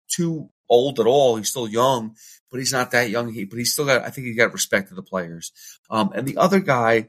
too 0.08 0.50
old 0.68 1.00
at 1.00 1.06
all. 1.06 1.36
He's 1.36 1.48
still 1.48 1.68
young, 1.68 2.14
but 2.52 2.58
he's 2.58 2.72
not 2.72 2.92
that 2.92 3.10
young. 3.10 3.32
He, 3.32 3.44
but 3.46 3.58
he's 3.58 3.72
still 3.72 3.86
got, 3.86 4.04
I 4.04 4.10
think 4.10 4.28
he 4.28 4.34
got 4.34 4.52
respect 4.52 4.90
to 4.90 4.94
the 4.94 5.02
players. 5.02 5.50
Um, 5.90 6.12
and 6.14 6.26
the 6.26 6.36
other 6.36 6.60
guy, 6.60 7.08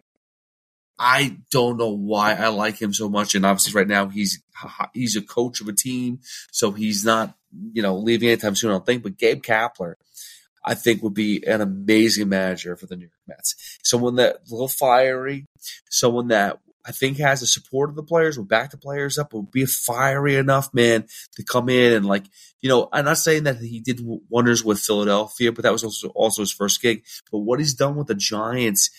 I 0.99 1.37
don't 1.51 1.77
know 1.77 1.91
why 1.95 2.33
I 2.33 2.47
like 2.47 2.81
him 2.81 2.93
so 2.93 3.09
much. 3.09 3.35
And 3.35 3.45
obviously 3.45 3.79
right 3.79 3.87
now 3.87 4.07
he's, 4.07 4.41
he's 4.93 5.15
a 5.15 5.21
coach 5.21 5.61
of 5.61 5.67
a 5.67 5.73
team. 5.73 6.19
So 6.51 6.71
he's 6.71 7.05
not, 7.05 7.35
you 7.73 7.81
know, 7.81 7.97
leaving 7.97 8.29
anytime 8.29 8.55
soon, 8.55 8.71
I 8.71 8.73
don't 8.73 8.85
think, 8.85 9.03
but 9.03 9.17
Gabe 9.17 9.43
Kapler, 9.43 9.95
I 10.65 10.73
think 10.73 11.01
would 11.01 11.13
be 11.13 11.45
an 11.45 11.61
amazing 11.61 12.29
manager 12.29 12.75
for 12.75 12.87
the 12.87 12.95
New 12.95 13.03
York 13.03 13.11
Mets. 13.27 13.77
Someone 13.83 14.15
that 14.15 14.35
a 14.35 14.51
little 14.51 14.67
fiery, 14.67 15.45
someone 15.89 16.29
that 16.29 16.59
I 16.85 16.91
think 16.91 17.17
has 17.17 17.41
the 17.41 17.47
support 17.47 17.89
of 17.89 17.95
the 17.95 18.03
players, 18.03 18.37
will 18.37 18.45
back 18.45 18.71
the 18.71 18.77
players 18.77 19.17
up, 19.17 19.33
will 19.33 19.43
be 19.43 19.65
fiery 19.65 20.35
enough, 20.35 20.73
man, 20.73 21.05
to 21.35 21.43
come 21.43 21.69
in 21.69 21.93
and 21.93 22.05
like, 22.05 22.25
you 22.61 22.69
know, 22.69 22.89
I'm 22.91 23.05
not 23.05 23.17
saying 23.17 23.43
that 23.43 23.57
he 23.57 23.81
did 23.81 23.99
wonders 24.01 24.63
with 24.63 24.79
Philadelphia, 24.79 25.51
but 25.51 25.63
that 25.63 25.73
was 25.73 25.83
also, 25.83 26.09
also 26.09 26.41
his 26.41 26.51
first 26.51 26.81
gig. 26.81 27.03
But 27.31 27.39
what 27.39 27.59
he's 27.59 27.73
done 27.73 27.95
with 27.95 28.07
the 28.07 28.15
Giants, 28.15 28.89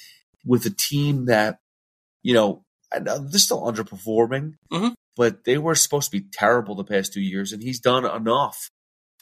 with 0.45 0.65
a 0.67 0.71
team 0.71 1.27
that, 1.27 1.61
you 2.23 2.35
know, 2.35 2.63
they're 2.93 3.39
still 3.39 3.63
underperforming, 3.63 4.55
mm-hmm. 4.73 4.89
but 5.17 5.45
they 5.45 5.59
were 5.59 5.75
supposed 5.75 6.11
to 6.11 6.19
be 6.19 6.27
terrible 6.33 6.75
the 6.75 6.85
past 6.85 7.13
two 7.13 7.21
years, 7.21 7.53
and 7.53 7.63
he's 7.63 7.81
done 7.81 8.05
enough 8.05 8.71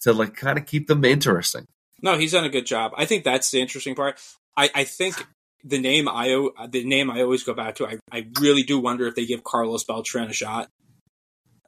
to 0.02 0.12
like 0.12 0.36
kind 0.36 0.58
of 0.58 0.66
keep 0.66 0.86
them 0.86 1.04
interesting. 1.04 1.66
No, 2.02 2.18
he's 2.18 2.32
done 2.32 2.44
a 2.44 2.50
good 2.50 2.66
job. 2.66 2.92
I 2.96 3.06
think 3.06 3.24
that's 3.24 3.50
the 3.50 3.60
interesting 3.60 3.94
part. 3.94 4.20
I, 4.56 4.70
I 4.74 4.84
think 4.84 5.26
the 5.64 5.78
name 5.78 6.08
I 6.08 6.28
the 6.68 6.84
name 6.84 7.10
I 7.10 7.22
always 7.22 7.42
go 7.42 7.54
back 7.54 7.76
to. 7.76 7.86
I, 7.86 7.98
I 8.12 8.26
really 8.40 8.62
do 8.62 8.78
wonder 8.78 9.06
if 9.06 9.14
they 9.14 9.26
give 9.26 9.42
Carlos 9.42 9.84
Beltran 9.84 10.30
a 10.30 10.32
shot. 10.32 10.68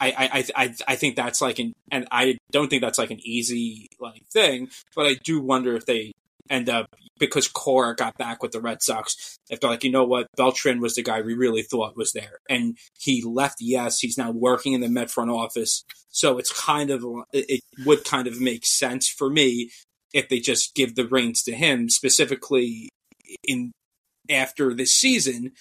I, 0.00 0.44
I, 0.56 0.64
I, 0.64 0.74
I 0.86 0.94
think 0.94 1.16
that's 1.16 1.42
like 1.42 1.58
an, 1.58 1.72
and 1.90 2.06
I 2.12 2.38
don't 2.52 2.68
think 2.70 2.82
that's 2.82 2.98
like 2.98 3.10
an 3.10 3.18
easy 3.20 3.88
like 3.98 4.22
thing, 4.32 4.70
but 4.94 5.06
I 5.06 5.14
do 5.14 5.40
wonder 5.40 5.74
if 5.74 5.86
they 5.86 6.12
end 6.50 6.68
up 6.68 6.94
because 7.18 7.48
Cora 7.48 7.94
got 7.94 8.16
back 8.16 8.42
with 8.42 8.52
the 8.52 8.60
Red 8.60 8.82
Sox. 8.82 9.38
If 9.50 9.60
they're 9.60 9.70
like, 9.70 9.84
you 9.84 9.90
know 9.90 10.04
what, 10.04 10.28
Beltran 10.36 10.80
was 10.80 10.94
the 10.94 11.02
guy 11.02 11.20
we 11.20 11.34
really 11.34 11.62
thought 11.62 11.96
was 11.96 12.12
there, 12.12 12.38
and 12.48 12.78
he 12.98 13.22
left. 13.22 13.56
Yes, 13.60 14.00
he's 14.00 14.18
now 14.18 14.30
working 14.30 14.72
in 14.72 14.80
the 14.80 14.88
Met 14.88 15.10
front 15.10 15.30
office, 15.30 15.84
so 16.08 16.38
it's 16.38 16.52
kind 16.52 16.90
of 16.90 17.04
it 17.32 17.60
would 17.84 18.04
kind 18.04 18.26
of 18.26 18.40
make 18.40 18.64
sense 18.64 19.08
for 19.08 19.30
me 19.30 19.70
if 20.12 20.28
they 20.28 20.40
just 20.40 20.74
give 20.74 20.94
the 20.94 21.06
reins 21.06 21.42
to 21.42 21.52
him, 21.52 21.88
specifically 21.88 22.88
in 23.44 23.72
after 24.30 24.74
this 24.74 24.94
season, 24.94 25.52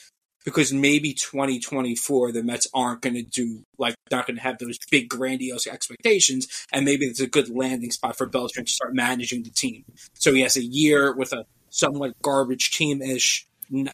because 0.48 0.72
maybe 0.72 1.14
2024 1.14 2.32
the 2.32 2.42
Mets 2.42 2.68
aren't 2.74 3.02
going 3.02 3.16
to 3.16 3.22
do 3.22 3.64
like 3.78 3.96
not 4.10 4.26
going 4.26 4.38
to 4.38 4.42
have 4.42 4.58
those 4.60 4.78
big 4.90 5.10
grandiose 5.10 5.68
expectations, 5.68 6.48
and 6.72 6.86
maybe 6.86 7.06
it's 7.06 7.20
a 7.20 7.28
good 7.28 7.50
landing 7.50 7.92
spot 7.92 8.18
for 8.18 8.26
Beltran 8.26 8.66
to 8.66 8.72
start 8.72 8.96
managing 8.96 9.44
the 9.44 9.50
team. 9.50 9.84
So 10.14 10.34
he 10.34 10.42
has 10.44 10.56
a 10.56 10.64
year 10.64 11.14
with 11.14 11.34
a 11.34 11.46
somewhat 11.70 12.14
garbage 12.22 12.72
team 12.72 13.02
ish. 13.02 13.46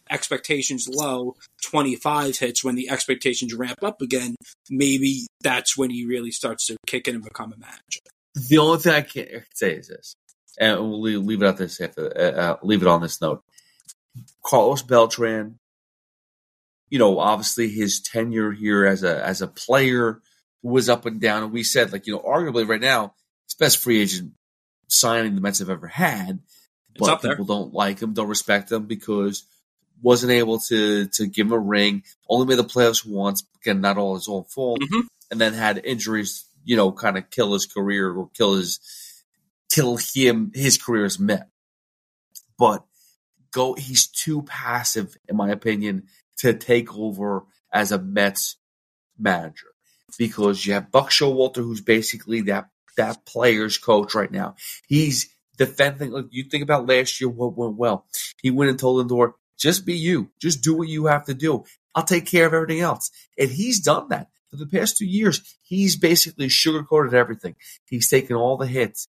Expectations 0.08 0.88
low, 0.88 1.34
25 1.64 2.38
hits 2.38 2.62
when 2.62 2.76
the 2.76 2.88
expectations 2.88 3.52
ramp 3.52 3.82
up 3.82 4.00
again. 4.00 4.36
Maybe 4.70 5.26
that's 5.40 5.76
when 5.76 5.90
he 5.90 6.06
really 6.06 6.30
starts 6.30 6.68
to 6.68 6.76
kick 6.86 7.08
in 7.08 7.16
and 7.16 7.24
become 7.24 7.52
a 7.52 7.56
manager. 7.56 7.98
The 8.36 8.58
only 8.58 8.78
thing 8.78 8.92
I 8.92 9.00
can 9.00 9.44
say 9.52 9.72
is 9.72 9.88
this 9.88 10.14
and 10.56 10.78
we'll 10.78 11.00
leave 11.00 11.42
it 11.42 11.46
at 11.46 11.56
this. 11.56 11.80
Uh, 11.80 12.10
uh, 12.14 12.56
leave 12.62 12.82
it 12.82 12.88
on 12.88 13.02
this 13.02 13.20
note. 13.20 13.42
Carlos 14.44 14.82
Beltran, 14.82 15.58
you 16.90 16.98
know, 16.98 17.18
obviously 17.18 17.68
his 17.68 18.00
tenure 18.00 18.52
here 18.52 18.84
as 18.86 19.02
a 19.02 19.24
as 19.24 19.42
a 19.42 19.48
player 19.48 20.20
was 20.62 20.88
up 20.88 21.06
and 21.06 21.20
down. 21.20 21.42
And 21.42 21.52
we 21.52 21.62
said, 21.62 21.92
like, 21.92 22.06
you 22.06 22.14
know, 22.14 22.20
arguably 22.20 22.66
right 22.66 22.80
now, 22.80 23.14
it's 23.44 23.54
best 23.54 23.78
free 23.78 24.00
agent 24.00 24.32
signing 24.88 25.34
the 25.34 25.40
Mets 25.40 25.58
have 25.58 25.70
ever 25.70 25.86
had. 25.86 26.40
But 26.96 27.22
people 27.22 27.44
don't 27.44 27.74
like 27.74 28.00
him, 28.00 28.14
don't 28.14 28.28
respect 28.28 28.70
him 28.70 28.86
because 28.86 29.44
wasn't 30.00 30.32
able 30.32 30.60
to 30.60 31.06
to 31.08 31.26
give 31.26 31.48
him 31.48 31.52
a 31.52 31.58
ring. 31.58 32.04
Only 32.28 32.46
made 32.46 32.58
the 32.58 32.64
playoffs 32.64 33.04
once. 33.04 33.44
Again, 33.62 33.80
not 33.80 33.98
all 33.98 34.14
his 34.14 34.28
own 34.28 34.44
fault. 34.44 34.80
Mm-hmm. 34.80 35.00
And 35.30 35.40
then 35.40 35.54
had 35.54 35.84
injuries, 35.84 36.44
you 36.64 36.76
know, 36.76 36.92
kind 36.92 37.18
of 37.18 37.30
kill 37.30 37.52
his 37.52 37.66
career 37.66 38.12
or 38.12 38.28
kill 38.34 38.54
his 38.54 38.78
till 39.68 39.96
him 39.96 40.52
his 40.54 40.78
career 40.78 41.04
is 41.04 41.18
met. 41.18 41.48
But 42.58 42.84
go 43.50 43.74
he's 43.74 44.06
too 44.06 44.42
passive, 44.42 45.16
in 45.28 45.36
my 45.36 45.50
opinion, 45.50 46.04
to 46.38 46.54
take 46.54 46.96
over 46.96 47.44
as 47.72 47.92
a 47.92 47.98
Mets 47.98 48.56
manager. 49.18 49.68
Because 50.18 50.64
you 50.64 50.74
have 50.74 50.92
Buck 50.92 51.10
Showalter, 51.10 51.56
who's 51.56 51.80
basically 51.80 52.42
that 52.42 52.68
that 52.96 53.26
player's 53.26 53.78
coach 53.78 54.14
right 54.14 54.30
now. 54.30 54.54
He's 54.86 55.28
defending 55.58 56.12
like 56.12 56.26
you 56.30 56.44
think 56.44 56.62
about 56.62 56.86
last 56.86 57.20
year 57.20 57.28
what 57.28 57.56
went 57.56 57.76
well. 57.76 58.06
He 58.40 58.50
went 58.50 58.70
and 58.70 58.78
told 58.78 59.04
Lindor, 59.04 59.32
just 59.58 59.84
be 59.84 59.94
you. 59.94 60.30
Just 60.40 60.62
do 60.62 60.74
what 60.74 60.88
you 60.88 61.06
have 61.06 61.24
to 61.26 61.34
do. 61.34 61.64
I'll 61.94 62.04
take 62.04 62.26
care 62.26 62.46
of 62.46 62.54
everything 62.54 62.80
else. 62.80 63.10
And 63.36 63.50
he's 63.50 63.80
done 63.80 64.08
that. 64.10 64.28
For 64.50 64.56
the 64.56 64.66
past 64.66 64.98
two 64.98 65.06
years, 65.06 65.40
he's 65.62 65.96
basically 65.96 66.46
sugarcoated 66.46 67.12
everything. 67.12 67.56
He's 67.86 68.08
taken 68.08 68.36
all 68.36 68.56
the 68.56 68.68
hits 68.68 69.08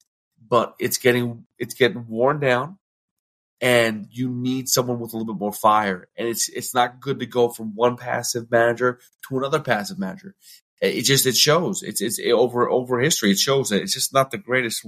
but 0.49 0.75
it's 0.79 0.97
getting 0.97 1.45
it's 1.57 1.73
getting 1.73 2.07
worn 2.07 2.39
down 2.39 2.77
and 3.59 4.07
you 4.11 4.29
need 4.29 4.69
someone 4.69 4.99
with 4.99 5.13
a 5.13 5.17
little 5.17 5.33
bit 5.33 5.39
more 5.39 5.53
fire. 5.53 6.07
And 6.17 6.27
it's 6.27 6.49
it's 6.49 6.73
not 6.73 6.99
good 6.99 7.19
to 7.19 7.25
go 7.25 7.49
from 7.49 7.75
one 7.75 7.97
passive 7.97 8.51
manager 8.51 8.99
to 9.27 9.37
another 9.37 9.59
passive 9.59 9.99
manager. 9.99 10.35
It 10.81 11.03
just 11.03 11.25
it 11.25 11.35
shows. 11.35 11.81
It's 11.81 12.01
it's 12.01 12.19
it, 12.19 12.31
over 12.31 12.69
over 12.69 12.99
history. 12.99 13.31
It 13.31 13.39
shows 13.39 13.69
that 13.69 13.81
it's 13.81 13.93
just 13.93 14.13
not 14.13 14.31
the 14.31 14.37
greatest 14.37 14.85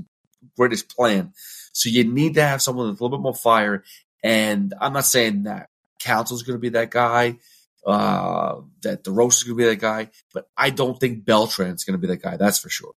greatest 0.55 0.89
plan. 0.95 1.33
So 1.73 1.89
you 1.89 2.03
need 2.03 2.35
to 2.35 2.43
have 2.43 2.61
someone 2.61 2.89
with 2.89 2.99
a 2.99 3.03
little 3.03 3.17
bit 3.17 3.23
more 3.23 3.35
fire. 3.35 3.83
And 4.23 4.73
I'm 4.79 4.93
not 4.93 5.05
saying 5.05 5.43
that 5.43 5.69
Counsell's 5.99 6.43
going 6.43 6.57
to 6.57 6.61
be 6.61 6.69
that 6.69 6.91
guy, 6.91 7.37
uh, 7.85 8.55
that 8.81 9.03
DeRosa 9.03 9.29
is 9.29 9.43
going 9.43 9.57
to 9.57 9.63
be 9.63 9.69
that 9.69 9.79
guy, 9.79 10.09
but 10.33 10.47
I 10.57 10.69
don't 10.69 10.99
think 10.99 11.25
Beltran's 11.25 11.83
going 11.83 11.99
to 11.99 12.01
be 12.01 12.07
that 12.07 12.21
guy. 12.21 12.37
That's 12.37 12.59
for 12.59 12.69
sure. 12.69 12.93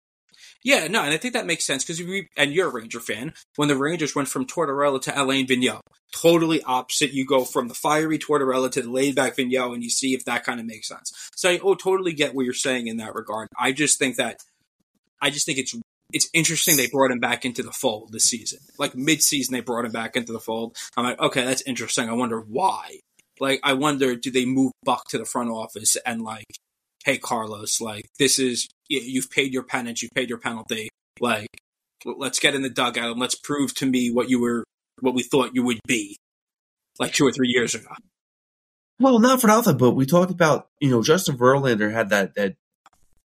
Yeah, 0.62 0.88
no, 0.88 1.02
and 1.02 1.12
I 1.12 1.17
think 1.17 1.35
that 1.35 1.47
makes 1.47 1.64
sense 1.64 1.85
because 1.85 2.00
we 2.00 2.29
and 2.37 2.52
you're 2.52 2.69
a 2.69 2.73
Ranger 2.73 3.00
fan. 3.00 3.33
When 3.57 3.69
the 3.69 3.76
Rangers 3.76 4.14
went 4.14 4.29
from 4.29 4.47
Tortorella 4.47 5.00
to 5.02 5.21
Alain 5.21 5.47
Vigneault, 5.47 5.81
totally 6.14 6.62
opposite. 6.62 7.12
You 7.12 7.25
go 7.25 7.45
from 7.45 7.69
the 7.69 7.75
fiery 7.75 8.19
Tortorella 8.19 8.71
to 8.73 8.83
the 8.83 8.90
laid 8.90 9.14
back 9.14 9.37
Vigneault, 9.37 9.75
and 9.75 9.83
you 9.83 9.90
see 9.90 10.14
if 10.14 10.25
that 10.26 10.45
kind 10.45 10.61
of 10.61 10.67
makes 10.67 10.88
sense. 10.88 11.12
So 11.35 11.50
I 11.50 11.61
oh, 11.62 11.75
totally 11.75 12.12
get 12.12 12.35
what 12.35 12.45
you're 12.45 12.55
saying 12.55 12.88
in 12.88 12.99
that 12.99 13.14
regard. 13.14 13.49
I 13.59 13.73
just 13.73 13.99
think 13.99 14.17
that 14.17 14.40
I 15.21 15.31
just 15.31 15.47
think 15.47 15.59
it's 15.59 15.75
it's 16.12 16.29
interesting 16.35 16.76
they 16.76 16.88
brought 16.88 17.11
him 17.11 17.21
back 17.21 17.45
into 17.45 17.62
the 17.62 17.73
fold 17.73 18.12
this 18.12 18.25
season. 18.25 18.59
Like 18.79 18.95
mid 18.95 19.23
season, 19.23 19.55
they 19.55 19.61
brought 19.61 19.85
him 19.85 19.93
back 19.93 20.17
into 20.17 20.33
the 20.33 20.40
fold. 20.40 20.76
I'm 20.97 21.05
like, 21.05 21.21
okay, 21.21 21.45
that's 21.45 21.62
interesting. 21.62 22.09
I 22.09 22.14
wonder 22.14 22.40
why. 22.40 22.99
Like, 23.38 23.61
I 23.64 23.73
wonder, 23.73 24.14
do 24.17 24.31
they 24.31 24.45
move 24.45 24.73
Buck 24.85 25.09
to 25.09 25.19
the 25.19 25.25
front 25.25 25.50
office 25.50 25.97
and 26.05 26.23
like 26.23 26.45
hey 27.04 27.19
Carlos, 27.19 27.80
like 27.80 28.07
this 28.19 28.38
is 28.38 28.69
you've 28.88 29.30
paid 29.30 29.52
your 29.52 29.62
penance, 29.62 30.02
you've 30.02 30.12
paid 30.14 30.28
your 30.28 30.38
penalty. 30.38 30.88
Like 31.21 31.49
let's 32.04 32.38
get 32.38 32.54
in 32.54 32.62
the 32.62 32.71
dugout 32.71 33.11
and 33.12 33.21
let's 33.21 33.35
prove 33.35 33.75
to 33.76 33.87
me 33.87 34.11
what 34.11 34.28
you 34.30 34.40
were, 34.40 34.64
what 35.00 35.14
we 35.14 35.23
thought 35.23 35.54
you 35.54 35.62
would 35.64 35.80
be. 35.87 36.16
like 36.99 37.12
two 37.12 37.26
or 37.26 37.33
three 37.33 37.49
years 37.49 37.75
ago. 37.75 37.88
Well, 38.99 39.19
not 39.19 39.40
for 39.40 39.47
nothing, 39.47 39.78
but 39.78 39.92
we 39.92 40.04
talked 40.07 40.30
about 40.30 40.69
you 40.80 40.90
know 40.90 41.02
Justin 41.02 41.38
Verlander 41.38 41.92
had 41.92 42.11
that 42.11 42.35
that 42.35 42.57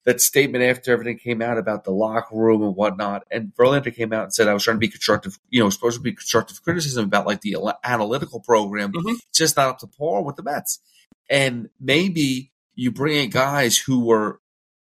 that 0.06 0.20
statement 0.20 0.63
after 0.63 0.91
everything 0.91 1.20
came 1.20 1.44
out 1.44 1.60
about 1.60 1.84
the 1.84 1.91
locker 1.91 2.36
room 2.36 2.63
and 2.63 2.75
whatnot, 2.75 3.24
and 3.30 3.53
Verlander 3.56 3.94
came 3.96 4.12
out 4.13 4.24
and 4.24 4.34
said 4.34 4.48
I 4.48 4.53
was 4.56 4.63
trying 4.63 4.77
to 4.77 4.80
be 4.80 4.88
constructive, 4.88 5.38
you 5.51 5.62
know, 5.62 5.70
supposed 5.70 5.98
to 5.98 6.01
be 6.01 6.13
constructive 6.13 6.63
criticism 6.63 7.06
about 7.06 7.27
like 7.27 7.41
the 7.41 7.56
analytical 7.84 8.39
program, 8.39 8.91
Mhm. 8.94 9.20
just 9.32 9.58
not 9.58 9.68
up 9.70 9.77
to 9.80 9.88
par 9.88 10.24
with 10.24 10.38
the 10.38 10.44
Mets, 10.44 10.80
and 11.30 11.70
maybe 11.80 12.50
you 12.75 12.92
bring 12.92 13.18
in 13.24 13.30
guys 13.30 13.78
who 13.78 14.06
were 14.06 14.40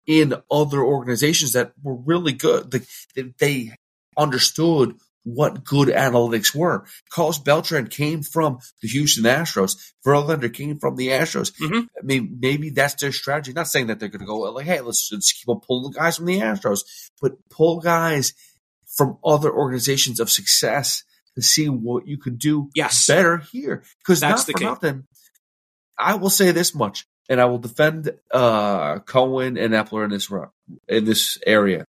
in 0.07 0.35
other 0.51 0.81
organizations 0.83 1.53
that 1.53 1.73
were 1.83 1.95
really 1.97 2.33
good, 2.33 2.71
they, 3.15 3.23
they 3.39 3.73
understood 4.17 4.95
what 5.25 5.63
good 5.65 5.89
analytics 5.89 6.55
were. 6.55 6.87
Carlos 7.11 7.39
Beltran 7.39 7.89
came 7.89 8.23
from 8.23 8.59
the 8.81 8.89
Houston 8.89 9.25
Astros. 9.25 9.77
Verlander 10.07 10.53
came 10.53 10.79
from 10.79 10.97
the 10.97 11.09
Astros. 11.09 11.53
Mhm. 11.61 11.83
I 12.01 12.03
mean, 12.05 12.39
maybe 12.41 12.71
that's 12.71 12.95
their 12.95 13.13
strategy. 13.13 13.53
Not 13.53 13.69
saying 13.69 13.89
that 13.89 14.01
they're 14.01 14.09
going 14.09 14.21
to 14.21 14.27
go 14.27 14.39
like, 14.39 14.65
hey, 14.65 14.81
let's 14.81 15.09
just 15.11 15.35
keep 15.39 15.49
on 15.49 15.61
pulling 15.61 15.93
guys 15.93 16.17
from 16.17 16.27
the 16.27 16.39
Astros, 16.41 16.81
but 17.21 17.33
pull 17.51 17.81
guys 17.81 18.33
from 18.97 19.19
other 19.23 19.53
organizations 19.53 20.19
of 20.19 20.31
success 20.31 21.05
to 21.35 21.43
see 21.43 21.69
what 21.69 22.07
you 22.09 22.17
could 22.17 22.39
do 22.39 22.71
Yes. 22.75 23.07
better 23.07 23.39
here. 23.53 23.85
Because 23.99 24.21
That's 24.21 24.41
not 24.43 24.47
the 24.47 24.53
for 24.53 24.59
key. 24.59 24.65
nothing, 24.65 25.05
I 25.99 26.15
will 26.15 26.31
say 26.31 26.53
this 26.53 26.75
much, 26.75 27.07
and 27.29 27.41
I 27.41 27.45
will 27.47 27.59
defend 27.59 28.11
uh, 28.31 29.01
Cohen 29.01 29.57
and 29.59 29.75
Eppler 29.75 30.05
in 30.05 30.11
this 30.11 30.31
in 30.89 31.05
this 31.05 31.39
area. 31.47 31.85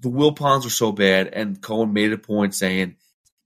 The 0.00 0.08
Will 0.10 0.32
Ponds 0.32 0.64
were 0.64 0.70
so 0.70 0.92
bad, 0.92 1.28
and 1.28 1.60
Cohen 1.60 1.92
made 1.92 2.12
a 2.12 2.18
point 2.18 2.54
saying 2.54 2.96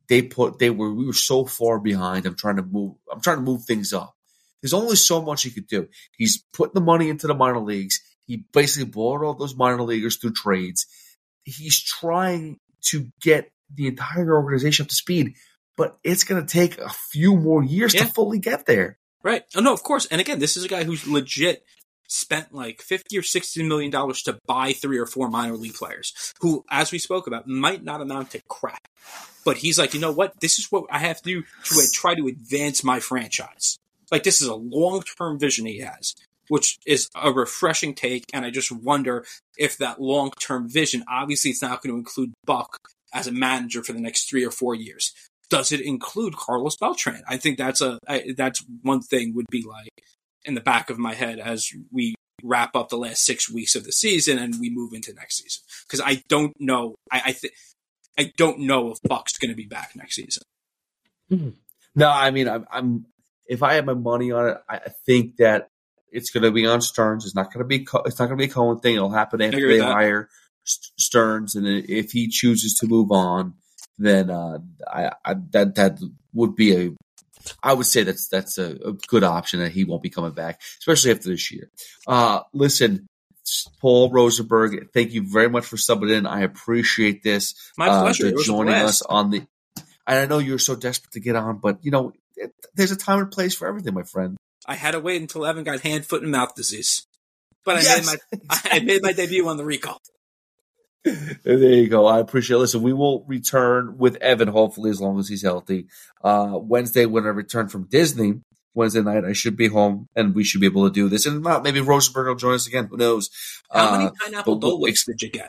they 0.09 0.23
put 0.23 0.59
they 0.59 0.71
were 0.71 0.93
we 0.93 1.07
were 1.07 1.13
so 1.13 1.45
far 1.47 1.79
behind. 1.79 2.27
I'm 2.27 2.37
trying 2.37 2.57
to 2.57 2.63
move. 2.63 2.95
I'm 3.11 3.21
trying 3.21 3.37
to 3.39 3.43
move 3.43 3.65
things 3.65 3.93
up. 3.93 4.15
There's 4.61 4.75
only 4.75 4.97
so 4.97 5.23
much 5.23 5.43
he 5.43 5.51
could 5.51 5.67
do. 5.67 5.89
He's 6.17 6.45
putting 6.53 6.75
the 6.75 6.81
money 6.81 7.09
into 7.09 7.27
the 7.27 7.35
minor 7.35 7.59
leagues. 7.61 8.01
He 8.27 8.45
basically 8.53 8.91
bought 8.91 9.23
all 9.25 9.35
those 9.35 9.57
minor 9.57 9.83
leaguers 9.83 10.17
through 10.19 10.35
trades. 10.35 10.87
He's 11.45 11.83
trying 11.83 12.59
to 12.91 13.09
get 13.21 13.51
the 13.75 13.89
entire 13.89 14.33
organization 14.37 14.85
up 14.85 14.89
to 14.91 14.95
speed, 14.95 15.35
but 15.77 15.97
it's 16.05 16.25
going 16.25 16.45
to 16.45 16.53
take 16.53 16.79
a 16.79 16.91
few 16.91 17.37
more 17.37 17.65
years 17.65 17.95
Yeah. 17.95 18.05
to 18.05 18.13
fully 18.13 18.39
get 18.39 18.67
there. 18.67 18.99
Right. 19.23 19.45
Oh 19.55 19.61
no, 19.61 19.73
of 19.73 19.83
course. 19.83 20.07
And 20.07 20.21
again, 20.21 20.39
this 20.39 20.57
is 20.57 20.65
a 20.65 20.69
guy 20.69 20.85
who's 20.85 21.07
legit 21.07 21.65
spent 22.09 22.53
like 22.53 22.83
fifty 22.83 23.17
or 23.17 23.23
sixty 23.23 23.63
million 23.63 23.91
dollars 23.91 24.23
to 24.23 24.39
buy 24.47 24.73
three 24.73 24.99
or 24.99 25.07
four 25.07 25.29
minor 25.29 25.57
league 25.57 25.75
players 25.75 26.33
who, 26.41 26.65
as 26.71 26.93
we 26.93 26.99
spoke 26.99 27.27
about, 27.27 27.47
might 27.47 27.85
not 27.85 28.01
amount 28.01 28.31
to 28.33 28.41
crap. 28.49 28.87
But 29.45 29.59
he's 29.59 29.79
like, 29.79 29.95
you 29.95 30.01
know 30.01 30.13
what? 30.13 30.41
This 30.41 30.59
is 30.59 30.71
what 30.71 30.85
I 30.91 30.99
have 30.99 31.23
to 31.23 31.23
do 31.23 31.43
to 31.43 31.91
try 31.93 32.15
to 32.15 32.27
advance 32.27 32.85
my 32.85 33.01
franchise. 33.01 33.79
Like 34.11 34.25
this 34.25 34.43
is 34.43 34.49
a 34.49 34.55
long 34.55 35.03
term 35.17 35.39
vision 35.39 35.67
he 35.67 35.79
has, 35.79 36.15
which 36.49 36.79
is 36.87 37.09
a 37.15 37.33
refreshing 37.33 37.95
take. 37.95 38.25
And 38.33 38.45
I 38.45 38.51
just 38.51 38.73
wonder 38.73 39.25
if 39.57 39.79
that 39.79 40.01
long 40.01 40.33
term 40.41 40.69
vision, 40.69 41.05
obviously, 41.09 41.53
it's 41.53 41.63
not 41.63 41.83
going 41.83 41.95
to 41.95 41.99
include 41.99 42.33
Buck 42.45 42.79
as 43.15 43.27
a 43.27 43.33
manager 43.33 43.83
for 43.83 43.93
the 43.93 44.01
next 44.01 44.29
three 44.29 44.45
or 44.45 44.51
four 44.51 44.75
years 44.75 45.13
does 45.53 45.71
it 45.71 45.83
include 45.83 46.35
Carlos 46.35 46.77
Beltran? 46.77 47.23
I 47.29 47.37
think 47.37 47.59
that's 47.59 47.83
a 47.83 47.99
I, 48.09 48.33
that's 48.35 48.65
one 48.81 49.03
thing 49.03 49.35
would 49.35 49.51
be 49.51 49.63
like 49.63 49.91
in 50.47 50.55
the 50.55 50.63
back 50.63 50.89
of 50.89 50.99
my 50.99 51.13
head 51.13 51.39
as 51.39 51.69
we 51.91 52.15
wrap 52.43 52.75
up 52.75 52.89
the 52.89 52.97
last 52.97 53.23
six 53.23 53.51
weeks 53.51 53.77
of 53.77 53.85
the 53.85 53.93
season 53.93 54.39
and 54.39 54.59
we 54.59 54.71
move 54.71 54.95
into 54.95 55.13
next 55.13 55.37
season 55.37 55.63
because 55.87 56.01
I 56.01 56.23
don't 56.31 56.55
know 56.59 56.95
I 57.13 57.23
I, 57.27 57.33
th- 57.33 57.53
I 58.19 58.33
don't 58.39 58.61
know 58.61 58.93
if 58.93 58.99
Buck's 59.03 59.37
going 59.37 59.51
to 59.51 59.55
be 59.55 59.67
back 59.67 59.93
next 59.95 60.17
season. 60.17 60.43
Hmm. 61.29 61.51
No, 61.95 62.09
I 62.09 62.31
mean, 62.31 62.49
I'm, 62.49 62.67
I'm 62.73 63.05
if 63.47 63.63
I 63.63 63.75
had 63.75 63.85
my 63.85 63.93
money 63.93 64.33
on 64.33 64.49
it, 64.49 64.57
I 64.71 64.77
I 64.77 64.89
think 65.05 65.37
that 65.37 65.69
it's 66.11 66.31
going 66.31 66.45
to 66.45 66.51
be 66.51 66.67
on 66.67 66.81
Stearns. 66.81 67.27
It's 67.27 67.35
not 67.35 67.53
going 67.53 67.63
to 67.63 67.69
be. 67.69 67.87
It's 68.07 68.19
not 68.19 68.27
going 68.27 68.39
to 68.39 68.47
be 68.47 68.51
a 68.51 68.55
Cohen 68.55 68.79
thing. 68.79 68.97
It'll 68.97 69.11
happen 69.11 69.43
after 69.43 69.69
they 69.69 69.79
that. 69.79 69.93
hire 69.93 70.31
Stearns, 70.65 71.55
and 71.55 71.67
if 71.67 72.13
he 72.13 72.29
chooses 72.29 72.75
to 72.79 72.87
move 72.87 73.13
on, 73.13 73.55
then 73.99 74.31
uh, 74.31 74.59
I, 74.87 75.13
I 75.25 75.35
that 75.51 75.75
that 75.77 75.99
would 76.33 76.55
be 76.57 76.77
a. 76.77 76.91
I 77.63 77.73
would 77.73 77.87
say 77.87 78.05
that's 78.05 78.29
that's 78.29 78.59
a, 78.59 78.77
a 78.85 78.93
good 79.09 79.25
option 79.25 79.61
that 79.61 79.73
he 79.73 79.85
won't 79.85 80.03
be 80.03 80.11
coming 80.11 80.31
back, 80.33 80.61
especially 80.79 81.11
after 81.11 81.29
this 81.29 81.51
year. 81.51 81.71
Uh, 82.07 82.41
listen, 82.53 83.07
Paul 83.81 84.11
Rosenberg, 84.13 84.93
thank 84.95 85.13
you 85.13 85.23
very 85.29 85.49
much 85.51 85.65
for 85.67 85.77
subbing 85.77 86.17
in. 86.17 86.27
I 86.27 86.43
appreciate 86.43 87.23
this 87.25 87.55
My 87.77 87.89
uh, 87.89 88.03
pleasure. 88.03 88.33
was 88.33 88.47
joining 88.47 88.75
us 88.75 89.03
on 89.03 89.31
the. 89.31 89.47
And 90.07 90.19
I 90.19 90.27
know 90.27 90.39
you're 90.39 90.59
so 90.59 90.75
desperate 90.77 91.13
to 91.13 91.21
get 91.21 91.37
on, 91.37 91.59
but 91.59 91.85
you 91.85 91.91
know, 91.91 92.13
it, 92.37 92.53
there's 92.75 92.91
a 92.93 92.97
time 92.97 93.19
and 93.21 93.31
place 93.31 93.55
for 93.55 93.67
everything, 93.69 93.95
my 93.95 94.03
friend. 94.05 94.37
I 94.67 94.75
had 94.77 94.93
to 94.93 95.01
wait 95.01 95.21
until 95.21 95.45
Evan 95.47 95.65
got 95.65 95.81
hand, 95.81 96.07
foot, 96.07 96.23
and 96.23 96.31
mouth 96.33 96.55
disease, 96.55 97.07
but 97.65 97.77
I 97.77 97.81
Yes. 97.83 98.07
made 98.07 98.19
my 98.47 98.59
I 98.71 98.81
made 98.81 99.03
my 99.03 99.13
debut 99.13 99.47
on 99.49 99.57
the 99.57 99.65
recall. 99.65 99.99
there 101.45 101.59
you 101.59 101.89
go. 101.89 102.07
I 102.07 102.19
appreciate. 102.21 102.57
it. 102.57 102.61
Listen, 102.61 102.83
we 102.83 102.93
will 102.93 103.25
return 103.27 103.99
with 103.99 104.17
Evan 104.17 104.49
hopefully 104.49 104.91
as 104.91 105.01
long 105.01 105.19
as 105.19 105.29
he's 105.29 105.43
healthy. 105.43 105.87
Uh, 106.23 106.59
Wednesday 106.61 107.07
when 107.07 107.25
I 107.25 107.29
return 107.31 107.69
from 107.69 107.85
Disney. 107.85 108.41
Wednesday 108.75 109.03
night, 109.03 109.25
I 109.25 109.35
should 109.35 109.55
be 109.57 109.67
home 109.69 110.09
and 110.17 110.35
we 110.35 110.45
should 110.45 110.61
be 110.63 110.67
able 110.67 110.89
to 110.89 110.93
do 110.95 111.09
this. 111.11 111.27
And 111.27 111.43
maybe 111.63 111.81
Rosenberg 111.83 112.29
will 112.29 112.37
join 112.37 112.55
us 112.55 112.67
again. 112.67 112.87
Who 112.91 112.97
knows? 112.97 113.29
How 113.71 113.93
many 113.93 114.05
Uh, 114.07 114.11
pineapple 114.25 114.57
Dole 114.57 114.81
Whips 114.81 115.05
did 115.05 115.21
you 115.21 115.29
get? 115.29 115.49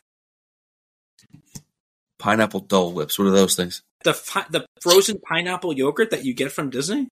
pineapple 2.18 2.60
Dole 2.60 2.92
Whips. 2.92 3.18
What 3.18 3.28
are 3.28 3.30
those 3.32 3.54
things? 3.54 3.82
The 4.04 4.14
fi- 4.14 4.46
the 4.50 4.66
frozen 4.80 5.18
pineapple 5.26 5.72
yogurt 5.72 6.10
that 6.10 6.24
you 6.24 6.34
get 6.34 6.52
from 6.52 6.70
Disney. 6.70 7.08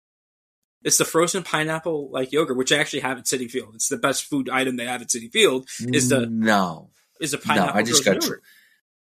It's 0.84 0.98
the 0.98 1.04
frozen 1.04 1.42
pineapple 1.44 2.10
like 2.10 2.32
yogurt, 2.32 2.56
which 2.56 2.72
I 2.72 2.78
actually 2.78 3.00
have 3.00 3.18
at 3.18 3.24
Citi 3.24 3.50
Field. 3.50 3.74
It's 3.76 3.88
the 3.88 3.96
best 3.96 4.24
food 4.24 4.48
item 4.50 4.76
they 4.76 4.86
have 4.86 5.00
at 5.00 5.08
Citi 5.08 5.30
Field. 5.30 5.68
Is 5.80 6.08
the 6.08 6.26
no? 6.26 6.90
Is 7.22 7.34
a 7.34 7.40
No, 7.46 7.70
I 7.72 7.82
just 7.82 8.04
got. 8.04 8.22
yogurt. 8.22 8.42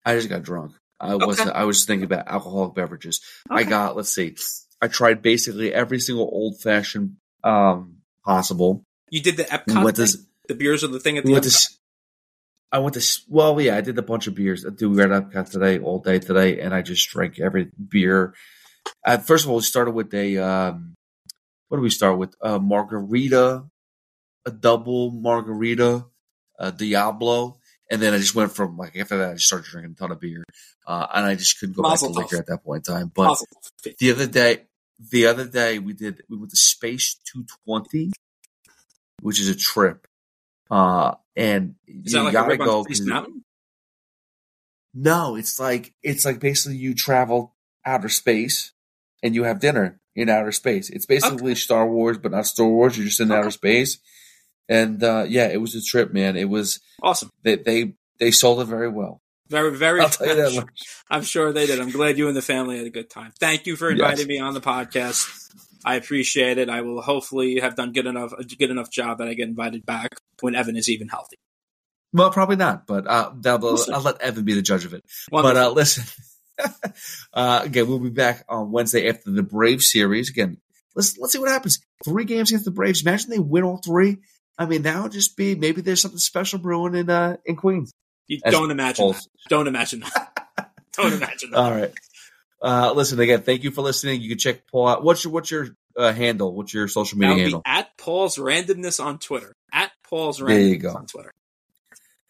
I 0.04 0.14
just 0.16 0.28
got 0.28 0.42
drunk. 0.42 0.72
I 1.00 1.14
was. 1.14 1.38
I 1.40 1.64
was 1.64 1.84
thinking 1.84 2.04
about 2.04 2.26
alcoholic 2.28 2.74
beverages. 2.74 3.20
I 3.48 3.62
got. 3.64 3.96
Let's 3.96 4.12
see. 4.12 4.36
I 4.82 4.88
tried 4.88 5.22
basically 5.22 5.72
every 5.72 6.00
single 6.00 6.24
old 6.24 6.60
fashioned 6.60 7.16
um, 7.44 7.98
possible. 8.24 8.84
You 9.10 9.22
did 9.22 9.36
the 9.36 9.44
Epcot 9.44 9.94
to. 9.94 10.06
thing? 10.06 10.26
The 10.48 10.54
beers 10.54 10.82
are 10.84 10.88
the 10.88 11.00
thing 11.00 11.18
at 11.18 11.24
the. 11.24 11.32
Epcot. 11.32 11.76
I 12.72 12.80
went 12.80 12.94
to. 12.94 13.20
Well, 13.28 13.60
yeah, 13.60 13.76
I 13.76 13.80
did 13.80 13.96
a 13.98 14.02
bunch 14.02 14.26
of 14.26 14.34
beers. 14.34 14.64
Dude, 14.64 14.90
we 14.90 14.96
were 14.96 15.12
at 15.12 15.30
Epcot 15.30 15.50
today 15.50 15.78
all 15.78 16.00
day 16.00 16.18
today, 16.18 16.60
and 16.60 16.74
I 16.74 16.82
just 16.82 17.08
drank 17.08 17.38
every 17.38 17.70
beer. 17.88 18.34
Uh, 19.06 19.18
first 19.18 19.44
of 19.44 19.50
all, 19.50 19.56
we 19.56 19.62
started 19.62 19.92
with 19.92 20.12
a. 20.14 20.38
Um, 20.38 20.94
what 21.68 21.78
do 21.78 21.82
we 21.82 21.90
start 21.90 22.18
with? 22.18 22.34
A 22.40 22.58
margarita, 22.58 23.64
a 24.46 24.50
double 24.50 25.10
margarita, 25.12 26.06
a 26.58 26.72
Diablo, 26.72 27.57
and 27.90 28.00
then 28.02 28.12
I 28.14 28.18
just 28.18 28.34
went 28.34 28.52
from 28.52 28.76
like 28.76 28.96
after 28.96 29.18
that, 29.18 29.30
I 29.30 29.34
just 29.34 29.46
started 29.46 29.66
drinking 29.70 29.92
a 29.92 29.94
ton 29.94 30.12
of 30.12 30.20
beer, 30.20 30.44
uh, 30.86 31.06
and 31.14 31.24
I 31.26 31.34
just 31.34 31.58
couldn't 31.58 31.74
go 31.76 31.82
Mazel 31.82 32.08
back 32.08 32.14
to 32.14 32.20
liquor 32.22 32.36
at 32.38 32.46
that 32.48 32.64
point 32.64 32.86
in 32.88 32.94
time. 32.94 33.12
But 33.14 33.28
Mazel 33.28 33.46
the 33.98 34.10
other 34.10 34.26
day, 34.26 34.64
the 35.10 35.26
other 35.26 35.46
day 35.46 35.78
we 35.78 35.92
did 35.92 36.22
we 36.28 36.36
went 36.36 36.50
to 36.50 36.56
Space 36.56 37.16
220, 37.32 38.10
which 39.22 39.40
is 39.40 39.48
a 39.48 39.54
trip. 39.56 40.06
Uh, 40.70 41.14
and 41.36 41.76
Is 41.86 42.12
you 42.12 42.22
like 42.22 42.32
gotta 42.32 42.56
go. 42.56 42.78
on 42.80 42.84
Space 42.84 42.98
'cause- 43.00 43.06
Mountain? 43.08 43.44
No, 44.94 45.36
it's 45.36 45.58
like 45.60 45.94
it's 46.02 46.24
like 46.24 46.40
basically 46.40 46.76
you 46.78 46.94
travel 46.94 47.54
outer 47.84 48.08
space 48.08 48.72
and 49.22 49.34
you 49.34 49.44
have 49.44 49.60
dinner 49.60 50.00
in 50.16 50.28
outer 50.28 50.52
space. 50.52 50.90
It's 50.90 51.06
basically 51.06 51.54
Star 51.54 51.86
Wars, 51.86 52.18
but 52.18 52.32
not 52.32 52.46
Star 52.46 52.66
Wars. 52.66 52.96
You're 52.96 53.06
just 53.06 53.20
in 53.20 53.30
Okay. 53.30 53.38
outer 53.38 53.50
space. 53.50 53.98
And 54.68 55.02
uh, 55.02 55.24
yeah, 55.28 55.48
it 55.48 55.60
was 55.60 55.74
a 55.74 55.82
trip, 55.82 56.12
man. 56.12 56.36
It 56.36 56.48
was 56.48 56.80
Awesome. 57.02 57.30
they 57.42 57.56
they 57.56 57.94
they 58.18 58.30
sold 58.30 58.60
it 58.60 58.66
very 58.66 58.88
well. 58.88 59.20
Very, 59.48 59.74
very. 59.76 60.00
I'll 60.02 60.10
tell 60.10 60.26
you 60.26 60.34
that 60.34 60.54
much. 60.54 60.82
I'm 61.08 61.22
sure 61.22 61.52
they 61.54 61.64
did. 61.66 61.80
I'm 61.80 61.90
glad 61.90 62.18
you 62.18 62.28
and 62.28 62.36
the 62.36 62.42
family 62.42 62.76
had 62.76 62.86
a 62.86 62.90
good 62.90 63.08
time. 63.08 63.32
Thank 63.40 63.66
you 63.66 63.76
for 63.76 63.90
Yes. 63.90 63.98
inviting 63.98 64.26
me 64.26 64.38
on 64.40 64.52
the 64.52 64.60
podcast. 64.60 65.26
I 65.86 65.94
appreciate 65.94 66.58
it. 66.58 66.68
I 66.68 66.82
will 66.82 67.00
hopefully 67.00 67.60
have 67.60 67.74
done 67.74 67.92
good 67.92 68.04
enough 68.06 68.32
a 68.32 68.44
good 68.44 68.70
enough 68.70 68.90
job 68.90 69.18
that 69.18 69.28
I 69.28 69.32
get 69.34 69.48
invited 69.48 69.86
back 69.86 70.16
when 70.40 70.54
Evan 70.54 70.76
is 70.76 70.90
even 70.90 71.08
healthy. 71.08 71.38
Well, 72.12 72.30
probably 72.30 72.56
not, 72.56 72.86
but 72.86 73.06
uh, 73.06 73.32
I'll, 73.46 73.78
I'll 73.94 74.00
let 74.02 74.20
Evan 74.20 74.44
be 74.44 74.54
the 74.54 74.62
judge 74.62 74.84
of 74.84 74.92
it. 74.92 75.04
Wonderful. 75.30 75.54
But 75.54 75.66
uh, 75.66 75.70
listen, 75.72 76.04
uh, 77.32 77.60
again, 77.64 77.86
we'll 77.88 77.98
be 77.98 78.10
back 78.10 78.44
on 78.48 78.70
Wednesday 78.72 79.08
after 79.08 79.30
the 79.30 79.42
Brave 79.42 79.82
series. 79.82 80.30
Again, 80.30 80.58
let's 80.94 81.16
let's 81.18 81.32
see 81.32 81.38
what 81.38 81.48
happens. 81.50 81.80
Three 82.04 82.24
games 82.24 82.50
against 82.50 82.64
the 82.64 82.70
Braves. 82.70 83.02
Imagine 83.02 83.30
they 83.30 83.38
win 83.38 83.64
all 83.64 83.78
three. 83.78 84.18
I 84.58 84.66
mean, 84.66 84.82
that 84.82 85.02
would 85.02 85.12
just 85.12 85.36
be 85.36 85.54
maybe 85.54 85.80
there's 85.80 86.00
something 86.02 86.18
special 86.18 86.58
brewing 86.58 86.94
in 86.94 87.08
uh, 87.08 87.36
in 87.44 87.56
Queens. 87.56 87.92
you 88.26 88.40
don't 88.40 88.70
imagine 88.70 89.04
Paul- 89.04 89.12
that. 89.12 89.26
Don't 89.48 89.68
imagine 89.68 90.00
that. 90.00 90.72
don't 90.94 91.12
imagine 91.12 91.50
that. 91.52 91.58
All 91.58 91.70
right. 91.70 91.92
Uh, 92.60 92.92
listen 92.92 93.20
again. 93.20 93.42
Thank 93.42 93.62
you 93.62 93.70
for 93.70 93.82
listening. 93.82 94.20
You 94.20 94.30
can 94.30 94.38
check 94.38 94.66
Paul 94.66 94.88
out. 94.88 95.04
What's 95.04 95.22
your 95.24 95.32
what's 95.32 95.50
your 95.50 95.68
uh, 95.96 96.12
handle? 96.12 96.52
What's 96.54 96.74
your 96.74 96.88
social 96.88 97.18
media 97.18 97.36
handle? 97.36 97.62
at 97.64 97.96
Paul's 97.96 98.36
randomness 98.36 99.02
on 99.04 99.18
Twitter. 99.18 99.54
At 99.72 99.92
Paul's 100.08 100.40
Randomness 100.40 100.46
There 100.48 100.58
you 100.60 100.78
randomness 100.78 100.82
go. 100.82 100.94
on 100.94 101.06
Twitter. 101.06 101.32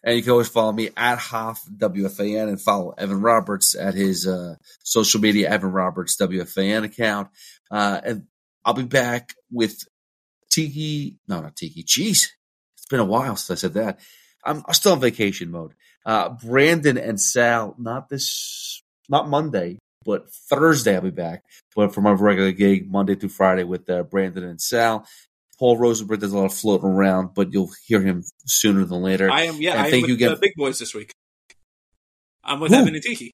And 0.03 0.15
you 0.15 0.21
can 0.21 0.31
always 0.31 0.47
follow 0.47 0.71
me 0.71 0.91
at 0.95 1.17
Hoff 1.17 1.61
WFAN 1.75 2.47
and 2.47 2.61
follow 2.61 2.93
Evan 2.97 3.19
Roberts 3.21 3.75
at 3.75 3.95
his 3.95 4.25
uh, 4.27 4.55
social 4.81 5.19
media, 5.19 5.49
Evan 5.49 5.71
Roberts 5.71 6.15
WFAN 6.17 6.83
account. 6.85 7.27
Uh, 7.69 7.99
and 8.03 8.23
I'll 8.63 8.73
be 8.73 8.83
back 8.83 9.33
with 9.51 9.83
Tiki. 10.49 11.17
No, 11.27 11.41
not 11.41 11.55
Tiki. 11.55 11.83
Jeez. 11.83 12.27
It's 12.77 12.87
been 12.89 12.99
a 12.99 13.05
while 13.05 13.35
since 13.35 13.51
I 13.51 13.61
said 13.61 13.73
that. 13.73 13.99
I'm, 14.43 14.63
I'm 14.67 14.73
still 14.73 14.93
on 14.93 14.99
vacation 14.99 15.51
mode. 15.51 15.73
Uh, 16.05 16.29
Brandon 16.29 16.97
and 16.97 17.19
Sal, 17.19 17.75
not 17.77 18.09
this, 18.09 18.81
not 19.09 19.29
Monday, 19.29 19.79
but 20.05 20.31
Thursday 20.49 20.95
I'll 20.95 21.01
be 21.01 21.11
back. 21.11 21.43
But 21.75 21.93
for 21.93 22.01
my 22.01 22.11
regular 22.11 22.51
gig, 22.51 22.89
Monday 22.89 23.15
through 23.15 23.29
Friday 23.29 23.63
with 23.63 23.89
uh, 23.89 24.03
Brandon 24.03 24.43
and 24.43 24.61
Sal. 24.61 25.05
Paul 25.59 25.77
Rosenberg 25.77 26.21
does 26.21 26.31
a 26.31 26.37
lot 26.37 26.45
of 26.45 26.53
floating 26.53 26.87
around, 26.87 27.33
but 27.35 27.51
you'll 27.51 27.69
hear 27.85 28.01
him 28.01 28.23
sooner 28.45 28.85
than 28.85 29.01
later. 29.01 29.29
I 29.29 29.43
am, 29.43 29.55
yeah, 29.61 29.71
And 29.71 29.81
I 29.81 29.87
am 29.87 30.01
with 30.01 30.09
you 30.11 30.29
the 30.29 30.37
big 30.37 30.53
boys 30.55 30.79
this 30.79 30.95
week. 30.95 31.11
I'm 32.45 32.61
with 32.61 32.71
Who? 32.71 32.77
Evan 32.77 32.95
and 32.95 33.03
Tiki. 33.03 33.33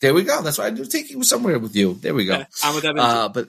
There 0.00 0.14
we 0.14 0.24
go. 0.24 0.42
That's 0.42 0.56
why 0.56 0.66
I 0.66 0.70
do 0.70 0.84
think 0.84 1.08
he 1.08 1.16
was 1.16 1.28
somewhere 1.28 1.58
with 1.58 1.76
you. 1.76 1.94
There 1.94 2.14
we 2.14 2.24
go. 2.24 2.44
I'm 2.64 2.74
with 2.74 2.84
Evan. 2.84 2.98
Uh, 2.98 3.28
but 3.28 3.48